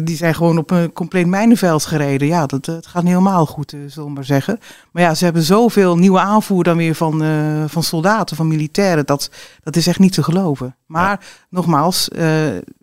[0.04, 2.28] die zijn gewoon op een compleet mijnenveld gereden.
[2.28, 4.58] Ja, dat, gaat niet helemaal goed, zullen we maar zeggen.
[4.92, 7.24] Maar ja, ze hebben zoveel nieuwe aanvoer dan weer van,
[7.66, 9.06] van soldaten, van militairen.
[9.06, 9.30] Dat,
[9.62, 10.76] dat is echt niet te geloven.
[10.86, 12.08] Maar nogmaals,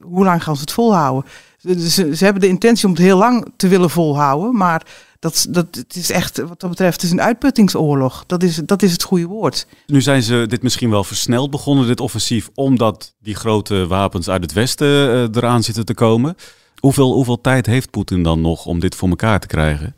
[0.01, 1.29] hoe lang gaan ze het volhouden?
[1.61, 4.55] Ze, ze, hebben de intentie om het heel lang te willen volhouden.
[4.55, 4.85] Maar
[5.19, 8.23] dat, dat, het is echt, wat dat betreft, het is een uitputtingsoorlog.
[8.27, 9.67] Dat is, dat is het goede woord.
[9.85, 14.41] Nu zijn ze dit misschien wel versneld begonnen, dit offensief, omdat die grote wapens uit
[14.41, 16.35] het westen eh, eraan zitten te komen.
[16.79, 19.95] Hoeveel, hoeveel tijd heeft Poetin dan nog om dit voor elkaar te krijgen?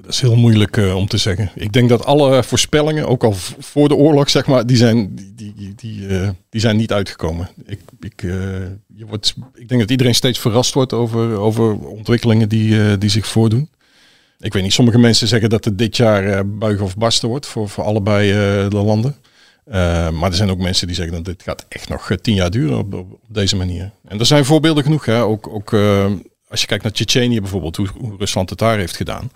[0.00, 1.50] Dat is heel moeilijk eh, om te zeggen.
[1.54, 5.52] Ik denk dat alle voorspellingen, ook al voor de oorlog, zeg maar, die zijn, die,
[5.56, 7.48] die, die, eh, die zijn niet uitgekomen.
[7.66, 8.30] Ik, ik, eh,
[8.94, 13.10] je wordt, ik denk dat iedereen steeds verrast wordt over, over ontwikkelingen die, eh, die
[13.10, 13.70] zich voordoen.
[14.38, 17.46] Ik weet niet, sommige mensen zeggen dat het dit jaar eh, buigen of barsten wordt
[17.46, 18.36] voor, voor allebei eh,
[18.70, 19.16] de landen.
[20.12, 22.78] Maar er zijn ook mensen die zeggen dat dit gaat echt nog tien jaar duren
[22.78, 23.90] op, deze manier.
[24.08, 25.04] En er zijn voorbeelden genoeg.
[25.04, 25.22] Hè?
[25.22, 25.72] Ook, ook
[26.48, 29.30] als je kijkt naar Tsjetsjenië bijvoorbeeld, hoe, hoe, Rusland het daar heeft gedaan.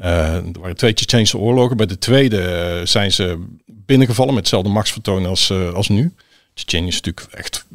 [0.00, 1.76] Uh, er waren twee Tsjetsjeense oorlogen.
[1.76, 6.12] Bij de tweede zijn ze binnengevallen met hetzelfde machtsvertoon als, als nu.
[6.54, 7.66] Tsjetsjenië is natuurlijk echt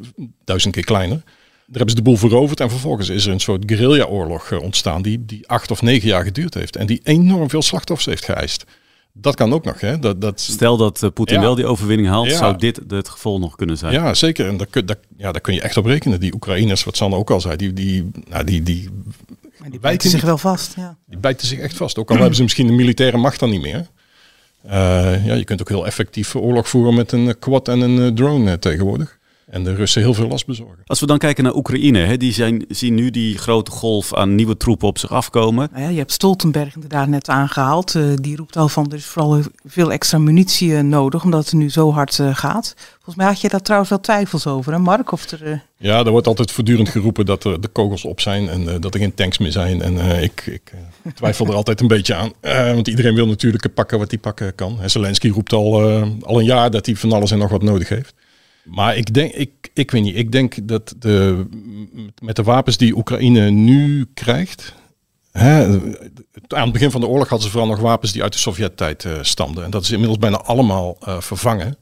[0.44, 1.22] duizend keer kleiner.
[1.70, 5.24] Daar hebben ze de boel veroverd en vervolgens is er een soort guerrilla-oorlog ontstaan die,
[5.24, 6.76] die acht of negen jaar geduurd heeft.
[6.76, 8.64] En die enorm veel slachtoffers heeft geëist.
[9.12, 9.80] Dat kan ook nog.
[9.80, 9.98] Hè?
[9.98, 10.40] Dat, dat...
[10.40, 12.36] Stel dat uh, Poetin wel die overwinning haalt, ja.
[12.36, 13.92] zou dit het gevolg nog kunnen zijn.
[13.92, 14.48] Ja, zeker.
[14.48, 16.20] En daar, daar, ja, daar kun je echt op rekenen.
[16.20, 18.88] Die Oekraïners, wat Sanne ook al zei, die, die, nou, die, die,
[19.60, 20.74] maar die bijten zich wel vast.
[20.76, 20.96] Ja.
[21.06, 21.98] Die bijten zich echt vast.
[21.98, 23.86] Ook al hebben ze misschien een militaire macht dan niet meer.
[24.66, 28.58] Uh, ja, je kunt ook heel effectief oorlog voeren met een quad en een drone
[28.58, 29.19] tegenwoordig
[29.50, 30.82] en de Russen heel veel last bezorgen.
[30.86, 34.34] Als we dan kijken naar Oekraïne, hè, die zijn, zien nu die grote golf aan
[34.34, 35.68] nieuwe troepen op zich afkomen.
[35.72, 37.94] Nou ja, je hebt Stoltenberg inderdaad net aangehaald.
[37.94, 41.52] Uh, die roept al van er is vooral veel extra munitie uh, nodig, omdat het
[41.52, 42.74] nu zo hard uh, gaat.
[42.92, 45.12] Volgens mij had je daar trouwens wel twijfels over, hè Mark?
[45.12, 48.80] Of er, Ja, er wordt altijd voortdurend geroepen dat er de kogels op zijn en
[48.80, 49.82] dat er geen tanks meer zijn.
[49.82, 50.72] En ik, ik
[51.14, 52.32] twijfel er altijd een beetje aan.
[52.74, 54.78] want iedereen wil natuurlijk pakken wat hij pakken kan.
[54.84, 55.82] Zelensky roept al,
[56.22, 58.14] al een jaar dat hij van alles en nog wat nodig heeft.
[58.70, 61.46] Maar ik denk, ik, ik weet niet, ik denk dat de,
[62.22, 64.74] met de wapens die Oekraïne nu krijgt.
[65.32, 65.64] Hè,
[66.48, 69.04] aan het begin van de oorlog hadden ze vooral nog wapens die uit de Sovjet-tijd
[69.04, 69.64] uh, stamden.
[69.64, 71.76] En dat is inmiddels bijna allemaal uh, vervangen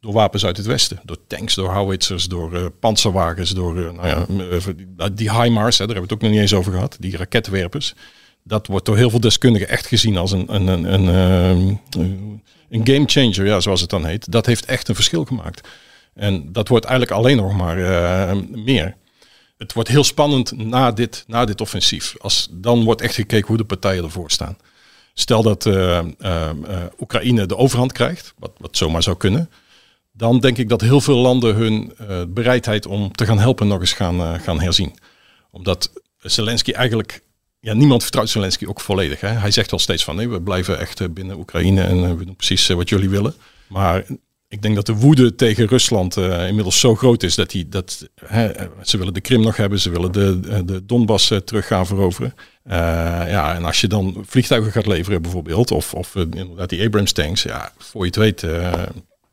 [0.00, 1.00] door wapens uit het Westen.
[1.04, 5.94] Door tanks, door howitzers, door uh, panzerwagens, door nou ja, die HIMARS, hè, daar hebben
[5.94, 7.94] we het ook nog niet eens over gehad, die raketwerpers.
[8.42, 11.80] Dat wordt door heel veel deskundigen echt gezien als een, een, een, een,
[12.68, 14.32] een game changer, ja, zoals het dan heet.
[14.32, 15.68] Dat heeft echt een verschil gemaakt.
[16.14, 18.96] En dat wordt eigenlijk alleen nog maar uh, meer.
[19.56, 22.14] Het wordt heel spannend na dit, na dit offensief.
[22.18, 24.56] Als, dan wordt echt gekeken hoe de partijen ervoor staan.
[25.14, 26.50] Stel dat uh, uh,
[27.00, 29.50] Oekraïne de overhand krijgt, wat, wat zomaar zou kunnen.
[30.12, 31.94] Dan denk ik dat heel veel landen hun
[32.28, 34.94] bereidheid om te gaan helpen nog eens gaan, gaan herzien.
[35.50, 37.22] Omdat Zelensky eigenlijk
[37.60, 39.20] ja, niemand vertrouwt Zelensky ook volledig.
[39.20, 39.28] Hè.
[39.28, 42.68] Hij zegt al steeds van nee, we blijven echt binnen Oekraïne en we doen precies
[42.68, 43.34] wat jullie willen.
[43.66, 44.04] Maar
[44.54, 48.08] ik denk dat de woede tegen Rusland uh, inmiddels zo groot is dat, die, dat
[48.24, 48.50] hè,
[48.82, 52.34] ze willen de Krim nog hebben, ze willen de, de Donbass uh, terug gaan veroveren.
[52.36, 52.72] Uh,
[53.28, 57.42] ja, en als je dan vliegtuigen gaat leveren bijvoorbeeld, of, of inderdaad die Abrams tanks,
[57.42, 58.40] ja, voor je het weet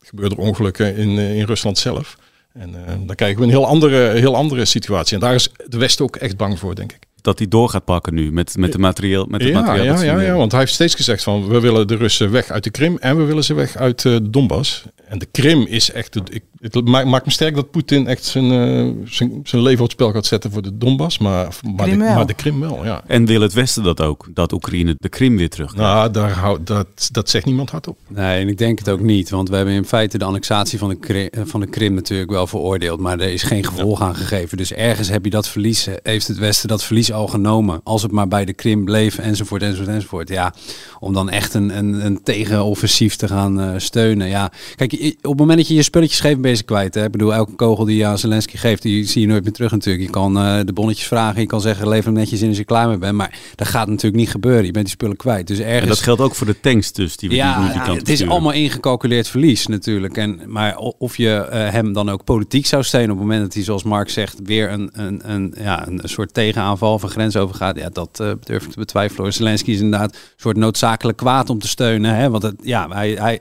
[0.01, 2.17] gebeuren er ongelukken in, in Rusland zelf.
[2.53, 5.13] En dan krijgen we een heel andere, heel andere situatie.
[5.13, 7.85] En daar is de Westen ook echt bang voor, denk ik dat hij door gaat
[7.85, 9.25] pakken nu met, met de materieel.
[9.25, 11.95] Met ja, materieel ja, ja, ja, want hij heeft steeds gezegd van we willen de
[11.95, 14.83] Russen weg uit de Krim en we willen ze weg uit uh, Donbass.
[15.11, 19.05] En de Krim is echt, ik, het maakt me sterk dat Poetin echt zijn, uh,
[19.05, 22.25] zijn, zijn leven op het spel gaat zetten voor de Donbass, maar, maar, de, maar
[22.25, 22.85] de Krim wel.
[22.85, 23.03] Ja.
[23.07, 26.67] En wil het Westen dat ook, dat Oekraïne de Krim weer terug Nou, daar houdt
[26.67, 27.97] dat, dat zegt niemand hardop.
[28.07, 30.89] Nee, en ik denk het ook niet, want we hebben in feite de annexatie van
[30.89, 34.05] de Krim, van de Krim natuurlijk wel veroordeeld, maar er is geen gevolg ja.
[34.05, 34.57] aan gegeven.
[34.57, 38.11] Dus ergens heb je dat verlies, heeft het Westen dat verlies al genomen als het
[38.11, 40.29] maar bij de Krim bleef, enzovoort, enzovoort, enzovoort.
[40.29, 40.53] Ja,
[40.99, 44.27] om dan echt een, een, een tegenoffensief te gaan uh, steunen.
[44.27, 46.93] Ja, kijk, op het moment dat je je spulletjes geeft, ben je kwijt.
[46.93, 47.03] Hè?
[47.05, 49.71] Ik bedoel, elke kogel die je aan Zelensky geeft, die zie je nooit meer terug
[49.71, 50.05] natuurlijk.
[50.05, 52.63] Je kan uh, de bonnetjes vragen, je kan zeggen, lever hem netjes in als je
[52.63, 53.15] klaar mee bent.
[53.15, 54.65] Maar dat gaat natuurlijk niet gebeuren.
[54.65, 55.47] Je bent die spullen kwijt.
[55.47, 55.81] Dus ergens...
[55.81, 58.27] En dat geldt ook voor de tanks dus, die we ja, die, ja, het is
[58.27, 60.17] allemaal ingecalculeerd verlies natuurlijk.
[60.17, 63.53] En, maar of je uh, hem dan ook politiek zou steunen op het moment dat
[63.53, 67.77] hij, zoals Mark zegt, weer een, een, een, ja, een soort tegenaanval van grens overgaat.
[67.77, 69.33] Ja, dat uh, durf ik te betwijfelen.
[69.33, 72.15] Zelensky is inderdaad een soort noodzakelijk kwaad om te steunen.
[72.15, 72.29] Hè?
[72.29, 73.39] Want het, ja, hij, hij,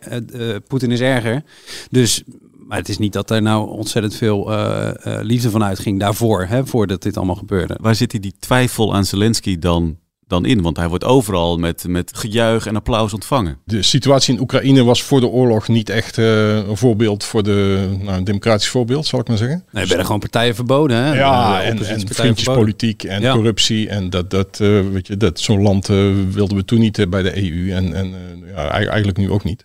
[0.69, 1.43] Poetin is erger.
[1.91, 2.23] Dus
[2.71, 6.45] maar het is niet dat er nou ontzettend veel uh, uh, liefde van uitging daarvoor,
[6.45, 7.77] hè, voordat dit allemaal gebeurde.
[7.81, 10.63] Waar zit hij die twijfel aan Zelensky dan, dan in?
[10.63, 13.59] Want hij wordt overal met, met gejuich en applaus ontvangen.
[13.65, 17.89] De situatie in Oekraïne was voor de oorlog niet echt uh, een voorbeeld voor de,
[18.01, 19.65] nou, een democratisch voorbeeld, zal ik maar zeggen.
[19.71, 20.97] Nee, werden gewoon partijen verboden.
[20.97, 21.15] Hè?
[21.15, 23.33] Ja, en, en vriendjespolitiek en ja.
[23.33, 23.89] corruptie.
[23.89, 24.57] En dat, dat,
[24.93, 25.87] weet je, dat zo'n land
[26.31, 28.15] wilden we toen niet bij de EU en, en
[28.55, 29.65] ja, eigenlijk nu ook niet.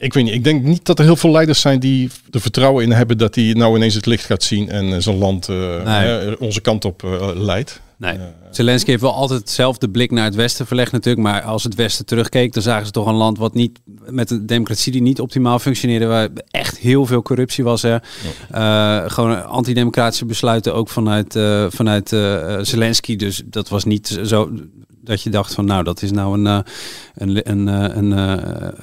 [0.00, 2.84] Ik weet niet, ik denk niet dat er heel veel leiders zijn die er vertrouwen
[2.84, 6.40] in hebben dat hij nou ineens het licht gaat zien en zijn land uh, nee.
[6.40, 7.02] onze kant op
[7.34, 7.80] leidt.
[7.96, 8.18] Nee.
[8.50, 11.26] Zelensky heeft wel altijd dezelfde blik naar het Westen verlegd natuurlijk.
[11.26, 14.46] Maar als het Westen terugkeek, dan zagen ze toch een land wat niet met een
[14.46, 16.06] democratie die niet optimaal functioneerde.
[16.06, 17.82] Waar echt heel veel corruptie was.
[17.82, 17.96] Hè.
[18.52, 19.02] Ja.
[19.04, 22.08] Uh, gewoon antidemocratische besluiten ook vanuit, uh, vanuit
[22.66, 23.16] Zelensky.
[23.16, 24.50] Dus dat was niet zo
[25.10, 26.64] dat je dacht van nou, dat is nou een,
[27.14, 28.10] een, een, een,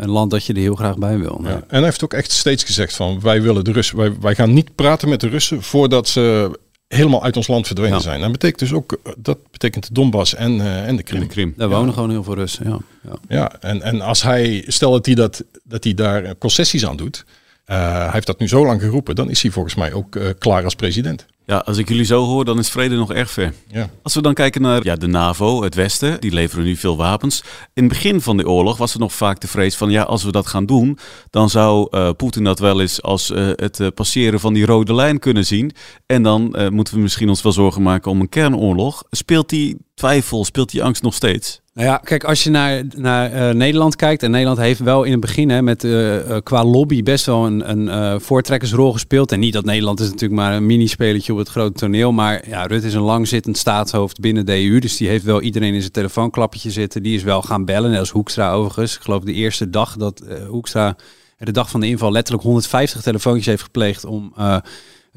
[0.04, 1.40] een land dat je er heel graag bij wil.
[1.44, 1.50] Ja.
[1.50, 4.54] En hij heeft ook echt steeds gezegd van wij willen de Russen, wij, wij gaan
[4.54, 6.52] niet praten met de Russen voordat ze
[6.88, 8.04] helemaal uit ons land verdwenen ja.
[8.04, 8.22] zijn.
[8.22, 11.20] Dat betekent dus ook, dat betekent de Donbass en, uh, en de Krim.
[11.20, 11.54] De Krim.
[11.58, 11.94] Daar wonen ja.
[11.94, 12.80] gewoon heel veel Russen, ja.
[13.02, 16.98] Ja, ja en, en als hij, stel dat hij, dat, dat hij daar concessies aan
[16.98, 17.26] doet,
[17.68, 20.30] Eh, hij heeft dat nu zo lang geroepen, dan is hij volgens mij ook eh,
[20.38, 21.26] klaar als president.
[21.48, 23.54] Ja, als ik jullie zo hoor, dan is vrede nog erg ver.
[23.68, 23.90] Ja.
[24.02, 27.44] Als we dan kijken naar ja, de NAVO, het Westen, die leveren nu veel wapens.
[27.74, 30.24] In het begin van de oorlog was er nog vaak de vrees van, ja, als
[30.24, 30.98] we dat gaan doen,
[31.30, 34.94] dan zou eh, Poetin dat wel eens als eh, het eh, passeren van die rode
[34.94, 35.72] lijn kunnen zien.
[36.06, 39.04] En dan moeten we misschien ons wel zorgen maken om een kernoorlog.
[39.10, 41.62] Speelt die twijfel, speelt die angst nog steeds?
[41.74, 45.12] Nou ja, kijk, als je naar, naar eh, Nederland kijkt, en Nederland heeft wel in
[45.12, 49.32] het begin hè, met, eh, qua lobby best wel een, een voortrekkersrol gespeeld.
[49.32, 52.66] En niet dat Nederland is natuurlijk maar een mini-spelletje op het grote toneel, maar ja,
[52.66, 55.92] Rutte is een langzittend staatshoofd binnen de EU, dus die heeft wel iedereen in zijn
[55.92, 57.04] telefoonklappetje zitten.
[57.04, 58.96] Die is wel gaan bellen, net als Hoekstra overigens.
[58.96, 60.96] Ik geloof de eerste dag dat Hoekstra,
[61.38, 64.34] de dag van de inval, letterlijk 150 telefoontjes heeft gepleegd om...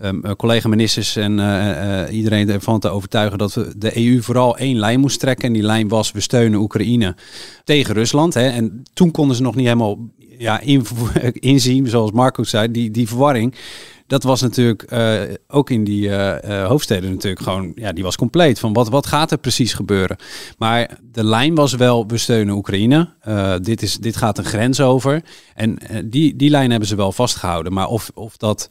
[0.00, 4.22] eh, um, uh, collega-ministers en uh, uh, iedereen ervan te overtuigen dat we de EU
[4.22, 5.46] vooral één lijn moest trekken.
[5.46, 7.16] En die lijn was, we steunen Oekraïne
[7.64, 8.34] tegen Rusland.
[8.34, 8.48] Hè.
[8.48, 9.98] En toen konden ze nog niet helemaal
[10.38, 10.86] ja, in,
[11.32, 13.54] inzien, zoals Marco zei, die, die verwarring.
[14.06, 14.92] Dat was natuurlijk
[15.48, 18.58] ook in die hoofdsteden natuurlijk gewoon, ja, die was compleet.
[18.58, 20.16] Van wat, wat gaat er precies gebeuren?
[20.58, 23.08] Maar de lijn was wel, we steunen Oekraïne.
[23.62, 25.22] dit, is, dit gaat een grens over.
[25.54, 27.72] En die, die lijn hebben ze wel vastgehouden.
[27.72, 28.68] Maar of, of dat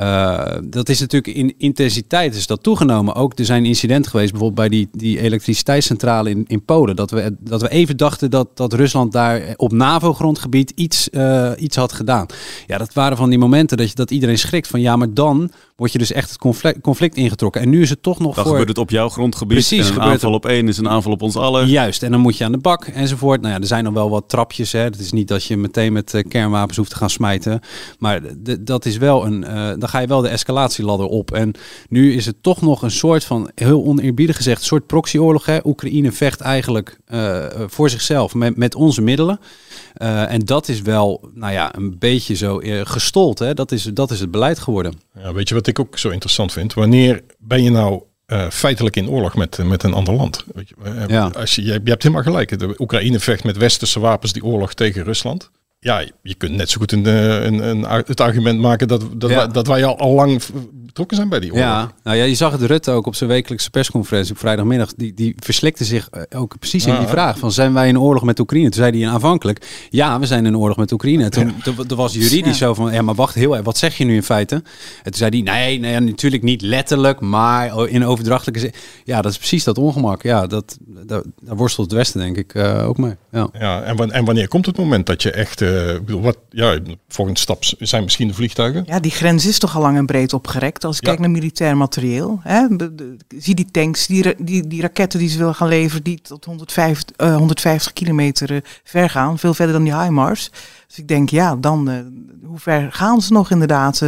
[0.00, 3.14] uh, dat is natuurlijk in intensiteit is dat toegenomen.
[3.14, 6.96] Ook er zijn incidenten geweest, bijvoorbeeld bij die, die elektriciteitscentrale in, in Polen.
[6.96, 11.76] Dat we, dat we even dachten dat, dat Rusland daar op NAVO-grondgebied iets, uh, iets
[11.76, 12.26] had gedaan.
[12.66, 15.50] Ja, dat waren van die momenten dat, je, dat iedereen schrikt van ja, maar dan
[15.76, 17.60] word je dus echt het conflict, conflict ingetrokken.
[17.60, 18.52] En nu is het toch nog dan voor...
[18.52, 19.56] gebeurt het op jouw grondgebied.
[19.56, 19.88] Precies.
[19.88, 21.68] En een aanval op één is een aanval op ons allen.
[21.68, 22.02] Juist.
[22.02, 23.40] En dan moet je aan de bak enzovoort.
[23.40, 24.72] Nou ja, er zijn nog wel wat trapjes.
[24.72, 24.80] Hè.
[24.80, 27.60] Het is niet dat je meteen met uh, kernwapens hoeft te gaan smijten.
[27.98, 28.20] Maar
[28.60, 29.44] dat is wel een...
[29.48, 31.32] Uh, dan ga je wel de escalatieladder op.
[31.32, 31.52] En
[31.88, 35.46] nu is het toch nog een soort van, heel oneerbiedig gezegd, een soort proxyoorlog.
[35.46, 35.58] Hè.
[35.64, 39.40] Oekraïne vecht eigenlijk uh, voor zichzelf met, met onze middelen.
[39.96, 43.38] Uh, en dat is wel, nou ja, een beetje zo uh, gestold.
[43.38, 43.54] Hè?
[43.54, 45.00] Dat, is, dat is het beleid geworden.
[45.14, 46.74] Ja, weet je wat ik ook zo interessant vind?
[46.74, 50.44] Wanneer ben je nou uh, feitelijk in oorlog met, met een ander land?
[50.54, 50.74] Weet je,
[51.08, 51.26] ja.
[51.26, 52.58] als je, je, je hebt helemaal gelijk.
[52.58, 55.50] De Oekraïne vecht met westerse wapens die oorlog tegen Rusland.
[55.84, 59.36] Ja, je kunt net zo goed een, een, een, het argument maken dat, dat, ja.
[59.36, 60.42] wij, dat wij al, al lang
[60.72, 61.66] betrokken zijn bij die oorlog.
[61.66, 64.94] Ja, nou ja, je zag het Rutte ook op zijn wekelijkse persconferentie op vrijdagmiddag.
[64.96, 68.38] Die, die verslikte zich ook precies in die vraag van zijn wij in oorlog met
[68.38, 68.70] Oekraïne?
[68.70, 71.28] Toen zei hij aanvankelijk, ja, we zijn in oorlog met Oekraïne.
[71.28, 71.84] Toen, ja.
[71.86, 72.66] toen was juridisch ja.
[72.66, 74.54] zo van, ja, maar wacht heel even, wat zeg je nu in feite?
[74.54, 74.62] En
[75.02, 78.72] toen zei hij, nee, nee, natuurlijk niet letterlijk, maar in overdrachtelijke zin.
[79.04, 80.22] Ja, dat is precies dat ongemak.
[80.22, 83.14] Ja, dat, daar, daar worstelt het Westen denk ik uh, ook mee.
[83.30, 85.71] Ja, ja en, en wanneer komt het moment dat je echt, uh,
[86.06, 88.84] wat, ja, volgende stap zijn misschien de vliegtuigen?
[88.86, 90.84] Ja, die grens is toch al lang en breed opgerekt.
[90.84, 91.08] Als ik ja.
[91.08, 92.66] kijk naar militair materieel, hè,
[93.38, 97.16] zie die tanks, die, die, die raketten die ze willen gaan leveren, die tot 150,
[97.16, 100.50] uh, 150 kilometer uh, ver gaan, veel verder dan die HIMARS.
[100.86, 101.96] Dus ik denk, ja, dan, uh,
[102.44, 104.00] hoe ver gaan ze nog inderdaad?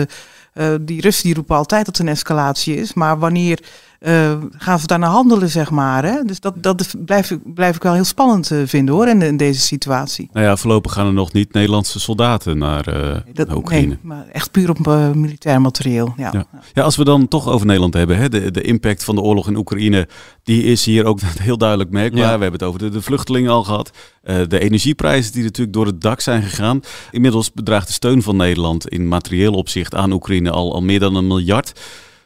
[0.55, 3.59] Uh, die Russen die roepen altijd dat het een escalatie is, maar wanneer
[4.05, 6.05] uh, gaan ze daarna handelen, zeg maar.
[6.05, 6.23] Hè?
[6.23, 9.37] Dus dat, dat blijf, ik, blijf ik wel heel spannend uh, vinden hoor, in, in,
[9.37, 10.29] deze situatie.
[10.33, 13.87] Nou ja, voorlopig gaan er nog niet Nederlandse soldaten naar, uh, nee, dat, naar Oekraïne.
[13.87, 14.79] Nee, maar echt puur op
[15.15, 16.15] militair materieel.
[16.17, 16.31] Ja.
[16.33, 16.47] Ja.
[16.73, 19.49] ja, als we dan toch over Nederland hebben, hè, de, de impact van de oorlog
[19.49, 20.09] in Oekraïne,
[20.43, 22.21] die is hier ook heel duidelijk merkbaar.
[22.21, 22.37] Ja.
[22.37, 23.91] We hebben het over de, de vluchtelingen al gehad.
[24.23, 26.81] de energieprijzen die natuurlijk door het dak zijn gegaan.
[27.11, 31.15] Inmiddels bedraagt de steun van Nederland in materieel opzicht aan Oekraïne al, al meer dan
[31.15, 31.73] een miljard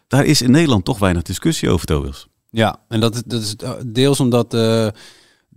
[0.09, 2.29] daar is in Nederland toch weinig discussie over, Tobias.
[2.51, 3.55] Ja, en dat, dat is
[3.87, 4.89] deels omdat uh,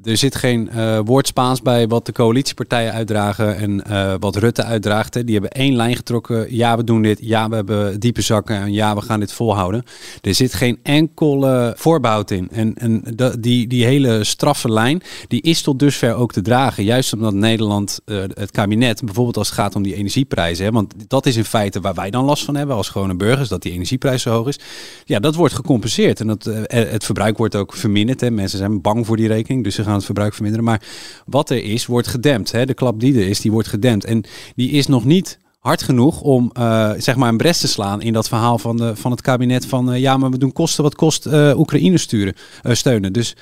[0.04, 4.64] er zit geen uh, woord Spaans bij wat de coalitiepartijen uitdragen en uh, wat Rutte
[4.64, 5.14] uitdraagt.
[5.14, 6.56] Die hebben één lijn getrokken.
[6.56, 7.20] Ja, we doen dit.
[7.22, 8.56] Ja, we hebben diepe zakken.
[8.56, 9.84] En ja, we gaan dit volhouden.
[10.22, 12.50] Er zit geen enkele voorbehoud in.
[12.52, 13.04] En, en
[13.40, 16.84] die, die hele straffe lijn, die is tot dusver ook te dragen.
[16.84, 20.66] Juist omdat Nederland, uh, het kabinet, bijvoorbeeld als het gaat om die energieprijzen.
[20.66, 23.50] Hè, want dat is in feite waar wij dan last van hebben als gewone burgers,
[23.50, 24.60] dat die energieprijs zo hoog is.
[25.06, 26.20] Ja, dat wordt gecompenseerd.
[26.20, 28.22] En dat, het verbruik wordt ook verminderd.
[28.22, 28.32] Hè.
[28.32, 30.66] Mensen zijn bang voor die rekening, dus ze gaan het verbruik verminderen.
[30.66, 30.82] Maar
[31.26, 32.52] wat er is, wordt gedempt.
[32.52, 32.66] Hè?
[32.66, 34.06] De klap die er is, die wordt gedempt.
[34.06, 34.24] En
[34.56, 38.14] die is nog niet hard genoeg om uh, zeg maar een bres te slaan in
[38.14, 40.96] dat verhaal van, de, van het kabinet van uh, ja, maar we doen kosten wat
[40.96, 43.14] kost uh, Oekraïne sturen, steunen.
[43.14, 43.36] Dus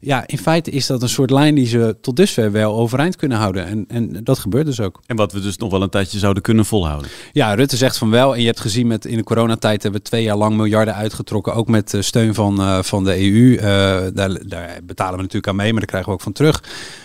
[0.00, 3.38] ja, in feite is dat een soort lijn die ze tot dusver wel overeind kunnen
[3.38, 3.66] houden.
[3.66, 5.00] En, en dat gebeurt dus ook.
[5.06, 7.10] En wat we dus nog wel een tijdje zouden kunnen volhouden.
[7.32, 8.34] Ja, Rutte zegt van wel.
[8.34, 11.54] En je hebt gezien met in de coronatijd hebben we twee jaar lang miljarden uitgetrokken.
[11.54, 13.54] Ook met uh, steun van, uh, van de EU.
[13.54, 13.60] Uh,
[14.14, 16.62] daar, daar, betalen we natuurlijk aan mee, maar daar krijgen we ook van terug.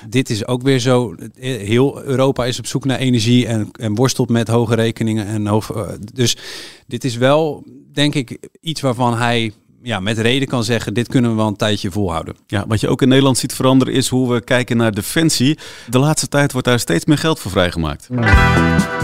[0.10, 1.16] Dit is ook weer zo.
[1.40, 5.26] Heel Europa is op zoek naar energie en, en worstelt met hoge rekeningen.
[5.26, 6.38] En hoog, dus
[6.88, 11.32] dit is wel, denk ik, iets waarvan hij ja, met reden kan zeggen, dit kunnen
[11.32, 12.36] we wel een tijdje volhouden.
[12.48, 15.58] Ja, wat je ook in Nederland ziet veranderen is hoe we kijken naar defensie.
[15.90, 18.10] De laatste tijd wordt daar steeds meer geld voor vrijgemaakt.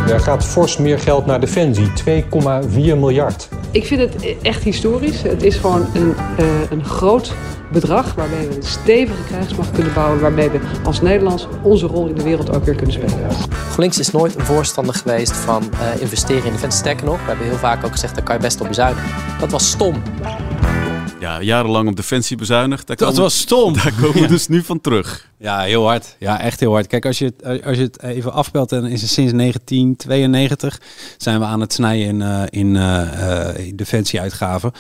[0.09, 3.49] Er gaat fors meer geld naar defensie, 2,4 miljard.
[3.71, 5.21] Ik vind het echt historisch.
[5.21, 7.33] Het is gewoon een, uh, een groot
[7.71, 10.19] bedrag waarmee we een stevige krijgsmacht kunnen bouwen.
[10.19, 13.29] Waarmee we als Nederlands onze rol in de wereld ook weer kunnen spelen.
[13.49, 16.79] GroenLinks is nooit een voorstander geweest van uh, investeren in defensie.
[16.79, 19.09] Sterker nog, we hebben heel vaak ook gezegd, daar kan je best op bezuinigen.
[19.39, 19.95] Dat was stom.
[21.19, 22.88] Ja, jarenlang op defensie bezuinigd.
[22.88, 23.73] Daar dat komen, was stom.
[23.84, 25.30] Daar komen we dus nu van terug.
[25.39, 26.15] Ja, heel hard.
[26.19, 26.88] Ja, echt heel hard.
[26.88, 30.82] Kijk, als je het, als je het even afbelt, dan is het sinds 1992
[31.17, 34.71] zijn we aan het snijden in, uh, in, uh, defensieuitgaven.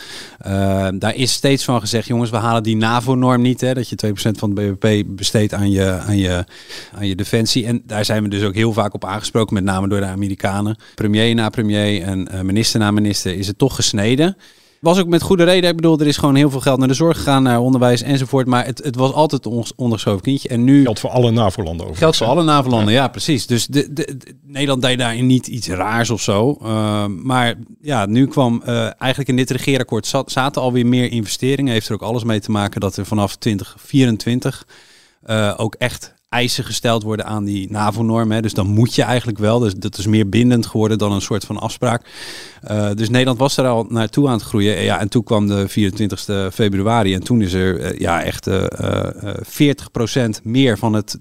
[0.47, 3.61] Uh, daar is steeds van gezegd, jongens, we halen die NAVO-norm niet.
[3.61, 6.45] Hè, dat je 2% van het BBP besteedt aan je, aan, je,
[6.93, 7.65] aan je defensie.
[7.65, 10.77] En daar zijn we dus ook heel vaak op aangesproken, met name door de Amerikanen.
[10.95, 14.37] Premier na premier en minister na minister is het toch gesneden.
[14.81, 15.69] Was ook met goede reden.
[15.69, 18.47] Ik bedoel, er is gewoon heel veel geld naar de zorg gegaan, naar onderwijs enzovoort.
[18.47, 20.49] Maar het, het was altijd ons ondergeschoven kindje.
[20.49, 20.83] En nu...
[20.83, 21.97] Geldt voor alle NAVO-landen over.
[21.97, 23.07] Geldt voor alle NAVO-landen, ja.
[23.07, 23.47] precies.
[23.47, 26.57] Dus de, de, Nederland deed daarin niet iets raars of zo.
[26.61, 31.73] Uh, maar ja, nu kwam uh, eigenlijk in dit regeerakkoord zat, zaten alweer meer investeringen.
[31.73, 34.67] Heeft er ook alles mee te maken dat er vanaf 2024
[35.27, 38.41] uh, ook echt eisen gesteld worden aan die NAVO-norm.
[38.41, 39.59] Dus dan moet je eigenlijk wel.
[39.59, 42.09] Dus dat is meer bindend geworden dan een soort van afspraak.
[42.71, 44.83] Uh, dus Nederland was er al naartoe aan het groeien.
[44.83, 47.13] Ja, en toen kwam de 24 februari.
[47.13, 48.63] En toen is er uh, ja, echt uh,
[50.39, 51.19] 40% meer van het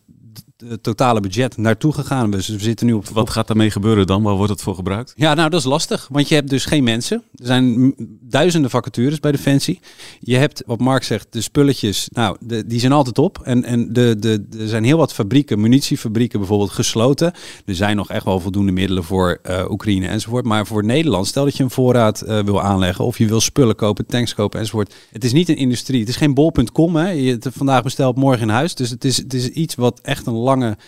[0.68, 2.30] het totale budget naartoe gegaan.
[2.30, 3.08] Dus we zitten nu op...
[3.08, 4.22] Wat gaat daarmee gebeuren dan?
[4.22, 5.12] Waar wordt het voor gebruikt?
[5.16, 6.08] Ja, nou dat is lastig.
[6.10, 7.22] Want je hebt dus geen mensen.
[7.34, 9.80] Er zijn duizenden vacatures bij Defensie.
[10.20, 12.08] Je hebt, wat Mark zegt, de spulletjes.
[12.12, 13.40] Nou, de, die zijn altijd op.
[13.42, 17.32] En, en de, de, er zijn heel wat fabrieken, munitiefabrieken bijvoorbeeld, gesloten.
[17.64, 20.44] Er zijn nog echt wel voldoende middelen voor uh, Oekraïne enzovoort.
[20.44, 23.04] Maar voor Nederland, stel dat je een voorraad uh, wil aanleggen.
[23.04, 24.94] Of je wil spullen kopen, tanks kopen enzovoort.
[25.12, 26.00] Het is niet een industrie.
[26.00, 26.96] Het is geen bol.com.
[26.96, 27.10] Hè.
[27.10, 28.74] Je hebt vandaag besteld, morgen in huis.
[28.74, 30.34] Dus het is, het is iets wat echt een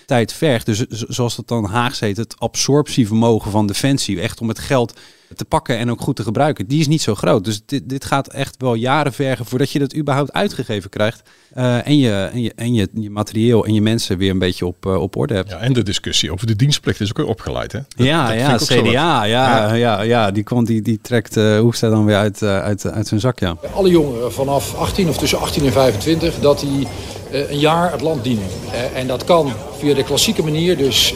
[0.07, 0.67] tijd vergt.
[0.67, 4.21] Dus zoals het dan Haags heet, het absorptievermogen van Defensie.
[4.21, 4.99] Echt om het geld
[5.37, 6.67] te pakken en ook goed te gebruiken.
[6.67, 7.45] Die is niet zo groot.
[7.45, 11.23] Dus dit, dit gaat echt wel jaren vergen voordat je dat überhaupt uitgegeven krijgt.
[11.57, 14.67] Uh, en je, en, je, en je, je materieel en je mensen weer een beetje
[14.67, 15.51] op, uh, op orde hebt.
[15.51, 17.73] Ja, en de discussie over de dienstplicht is ook weer opgeleid.
[17.73, 17.79] Hè?
[17.97, 21.59] Dat, ja, dat ja, CDA, ja, ja, ja, ja, die, komt, die, die trekt uh,
[21.59, 23.39] Hoefstra dan weer uit, uit, uit zijn zak.
[23.39, 23.57] Ja.
[23.75, 26.87] Alle jongeren vanaf 18 of tussen 18 en 25, dat die
[27.31, 28.47] een jaar het land dienen.
[28.95, 31.15] en dat kan via de klassieke manier, dus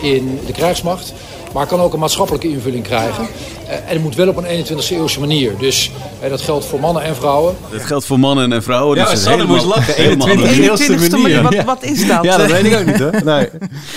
[0.00, 1.14] in de krijgsmacht.
[1.54, 3.26] Maar kan ook een maatschappelijke invulling krijgen.
[3.66, 5.58] en het moet wel op een 21e eeuwse manier.
[5.58, 5.90] Dus
[6.28, 7.56] dat geldt voor mannen en vrouwen.
[7.70, 8.96] Dat geldt voor mannen en vrouwen.
[8.96, 9.94] Ja, dus Sanne moest lachen.
[9.94, 11.42] 21e manier.
[11.42, 12.24] Wat, wat is dat?
[12.24, 12.98] Ja, dat weet ik ook niet.
[12.98, 13.10] Hè?
[13.34, 13.48] Nee.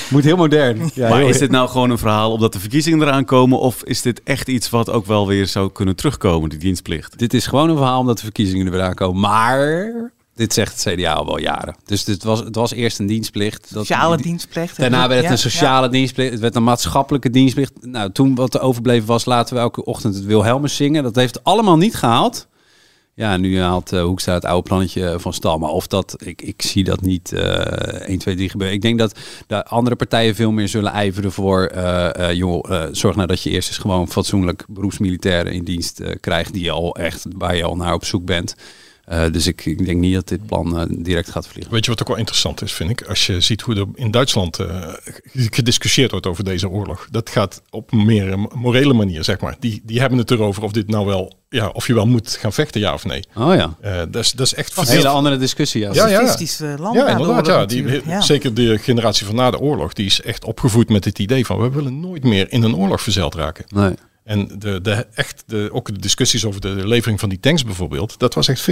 [0.09, 0.91] Moet heel modern.
[0.93, 3.59] Ja, maar heel is dit nou gewoon een verhaal omdat de verkiezingen eraan komen?
[3.59, 7.17] Of is dit echt iets wat ook wel weer zou kunnen terugkomen, die dienstplicht?
[7.17, 9.21] Dit is gewoon een verhaal omdat de verkiezingen er weer aankomen.
[9.21, 11.75] Maar dit zegt het CDA al wel jaren.
[11.85, 13.73] Dus dit was, het was eerst een dienstplicht.
[13.73, 14.77] Dat, sociale dienstplicht.
[14.77, 15.91] Daarna werd het een sociale ja.
[15.91, 16.31] dienstplicht.
[16.31, 17.71] Het werd een maatschappelijke dienstplicht.
[17.81, 21.03] Nou, toen wat er overbleven was, laten we elke ochtend het Wilhelmus zingen.
[21.03, 22.47] Dat heeft allemaal niet gehaald.
[23.13, 25.57] Ja, nu haalt uh, Hoekstra het oude plannetje van stal.
[25.57, 28.75] Maar of dat, ik, ik zie dat niet uh, 1, 2, 3 gebeuren.
[28.75, 31.71] Ik denk dat de andere partijen veel meer zullen ijveren voor...
[31.75, 36.53] Uh, uh, joh, zorg nou dat je eerst eens gewoon fatsoenlijk beroepsmilitairen in dienst krijgt...
[36.53, 38.55] Die je al echt, waar je al naar op zoek bent.
[39.11, 41.73] Uh, dus ik, ik, denk niet dat dit plan uh, direct gaat vliegen.
[41.73, 43.01] Weet je wat ook wel interessant is, vind ik?
[43.01, 44.93] Als je ziet hoe er in Duitsland uh,
[45.33, 47.07] gediscussieerd wordt over deze oorlog.
[47.11, 49.55] Dat gaat op meer een morele manier, zeg maar.
[49.59, 52.53] Die, die hebben het erover of dit nou wel, ja, of je wel moet gaan
[52.53, 53.23] vechten, ja of nee.
[53.35, 53.75] Oh ja.
[54.05, 54.77] dat, is, dat is echt...
[54.77, 55.93] Een hele andere discussie, ja.
[55.93, 56.35] Ja, ja.
[56.77, 57.47] land ja inderdaad.
[57.47, 58.21] Ja, die, ja.
[58.21, 61.59] Zeker de generatie van na de oorlog, die is echt opgevoed met het idee van
[61.59, 63.65] we willen nooit meer in een oorlog verzeild raken.
[63.67, 63.93] Nee.
[64.27, 68.19] En de, de, echt de, ook de discussies over de levering van die tanks bijvoorbeeld,
[68.19, 68.69] dat was echt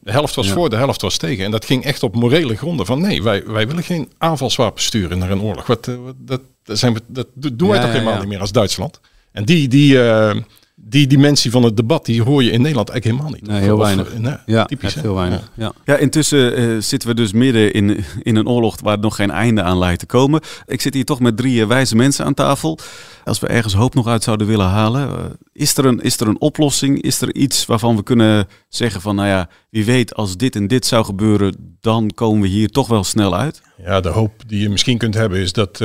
[0.00, 0.52] De helft was ja.
[0.52, 1.44] voor, de helft was tegen.
[1.44, 5.18] En dat ging echt op morele gronden van nee, wij, wij willen geen aanvalswapen sturen
[5.18, 5.66] naar een oorlog.
[5.66, 5.84] Wat,
[6.16, 8.20] dat, dat, zijn we, dat doen wij ja, toch helemaal ja.
[8.20, 9.00] niet meer als Duitsland.
[9.32, 10.34] En die, die, uh,
[10.76, 13.50] die dimensie van het debat, die hoor je in Nederland eigenlijk helemaal niet.
[13.50, 14.18] Nee, heel of, weinig.
[14.18, 14.94] Nee, ja, typisch.
[14.94, 15.50] heel weinig.
[15.54, 15.72] Ja.
[15.84, 19.62] ja, intussen uh, zitten we dus midden in, in een oorlog waar nog geen einde
[19.62, 20.40] aan lijkt te komen.
[20.66, 22.78] Ik zit hier toch met drie uh, wijze mensen aan tafel.
[23.24, 25.16] Als we ergens hoop nog uit zouden willen halen, uh,
[25.52, 27.02] is, er een, is er een oplossing?
[27.02, 30.66] Is er iets waarvan we kunnen zeggen van, nou ja, wie weet als dit en
[30.66, 33.62] dit zou gebeuren, dan komen we hier toch wel snel uit?
[33.84, 35.78] Ja, de hoop die je misschien kunt hebben is dat,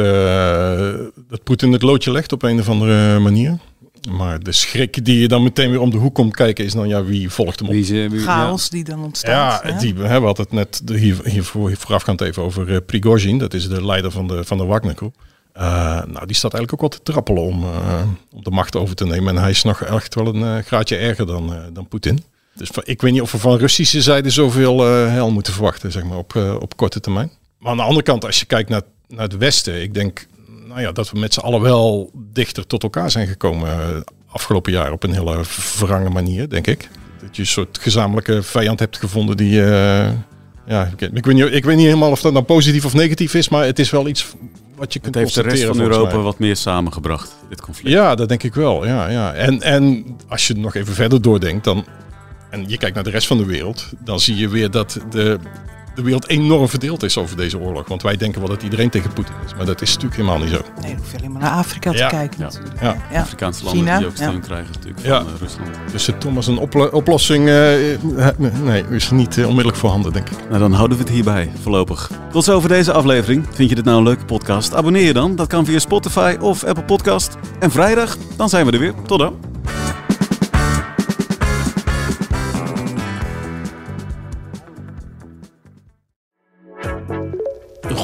[1.27, 3.59] dat Poetin het loodje legt op een of andere manier.
[4.09, 6.87] Maar de schrik die je dan meteen weer om de hoek komt kijken is dan
[6.87, 7.73] ja, wie volgt hem op?
[7.73, 8.69] Wie ze, wie, Chaos ja.
[8.69, 9.63] die dan ontstaat.
[9.63, 9.77] Ja.
[9.79, 13.37] Die, we hebben het net hier, hier voor, voorafgaand even over uh, Prigozhin.
[13.37, 15.15] Dat is de leider van de, van de Wagner Groep.
[15.57, 15.63] Uh,
[16.05, 19.05] nou, die staat eigenlijk ook wel te trappelen om, uh, om de macht over te
[19.05, 19.35] nemen.
[19.35, 22.23] En hij is nog echt wel een graadje erger dan, dan Poetin.
[22.53, 25.91] Dus van- ik weet niet of we van Russische zijde zoveel eh hel moeten verwachten,
[25.91, 27.31] zeg maar, op, eh, op korte termijn.
[27.59, 30.27] Maar aan de andere kant, als je kijkt naar, naar het Westen, ik denk
[30.69, 34.71] nou ja, dat we met z'n allen wel dichter tot elkaar zijn gekomen eh, afgelopen
[34.71, 36.89] jaar op een hele verrange manier, denk ik.
[37.21, 39.63] Dat je een soort gezamenlijke vijand hebt gevonden die.
[39.63, 40.09] eh,
[40.65, 43.49] ja, ik, weet niet, ik weet niet helemaal of dat nou positief of negatief is,
[43.49, 44.33] maar het is wel iets
[44.75, 46.23] wat je kunt Het heeft de rest van Europa mij.
[46.23, 47.95] wat meer samengebracht, dit conflict.
[47.95, 48.85] Ja, dat denk ik wel.
[48.85, 49.33] Ja, ja.
[49.33, 51.85] En, en als je nog even verder doordenkt, dan,
[52.49, 55.39] en je kijkt naar de rest van de wereld, dan zie je weer dat de,
[55.99, 57.87] de wereld enorm verdeeld is over deze oorlog.
[57.87, 60.49] Want wij denken wel dat iedereen tegen Poetin is, maar dat is natuurlijk helemaal niet
[60.49, 60.61] zo.
[60.81, 62.07] Nee, hoef je alleen maar naar Afrika Ja.
[62.09, 62.45] te kijken Ja.
[62.45, 62.81] natuurlijk.
[62.81, 62.95] Ja.
[63.11, 63.21] Ja.
[63.21, 64.39] Afrikaanse landen China, die ook steun ja.
[64.39, 65.17] krijgen natuurlijk Ja.
[65.23, 65.69] van eh, Rusland.
[65.91, 67.99] Dus uh, Thomas, een oplo- oplossing eh, eh,
[68.63, 70.37] nee, is niet onmiddellijk voorhanden, denk ik.
[70.47, 72.11] Nou, dan houden we het hierbij, voorlopig.
[72.31, 73.45] Tot zover deze aflevering.
[73.51, 74.75] Vind je dit nou een leuke podcast?
[74.75, 75.35] Abonneer je dan.
[75.35, 77.35] Dat kan via Spotify of Apple Podcast.
[77.59, 78.93] En vrijdag, dan zijn we er weer.
[79.05, 79.33] Tot dan.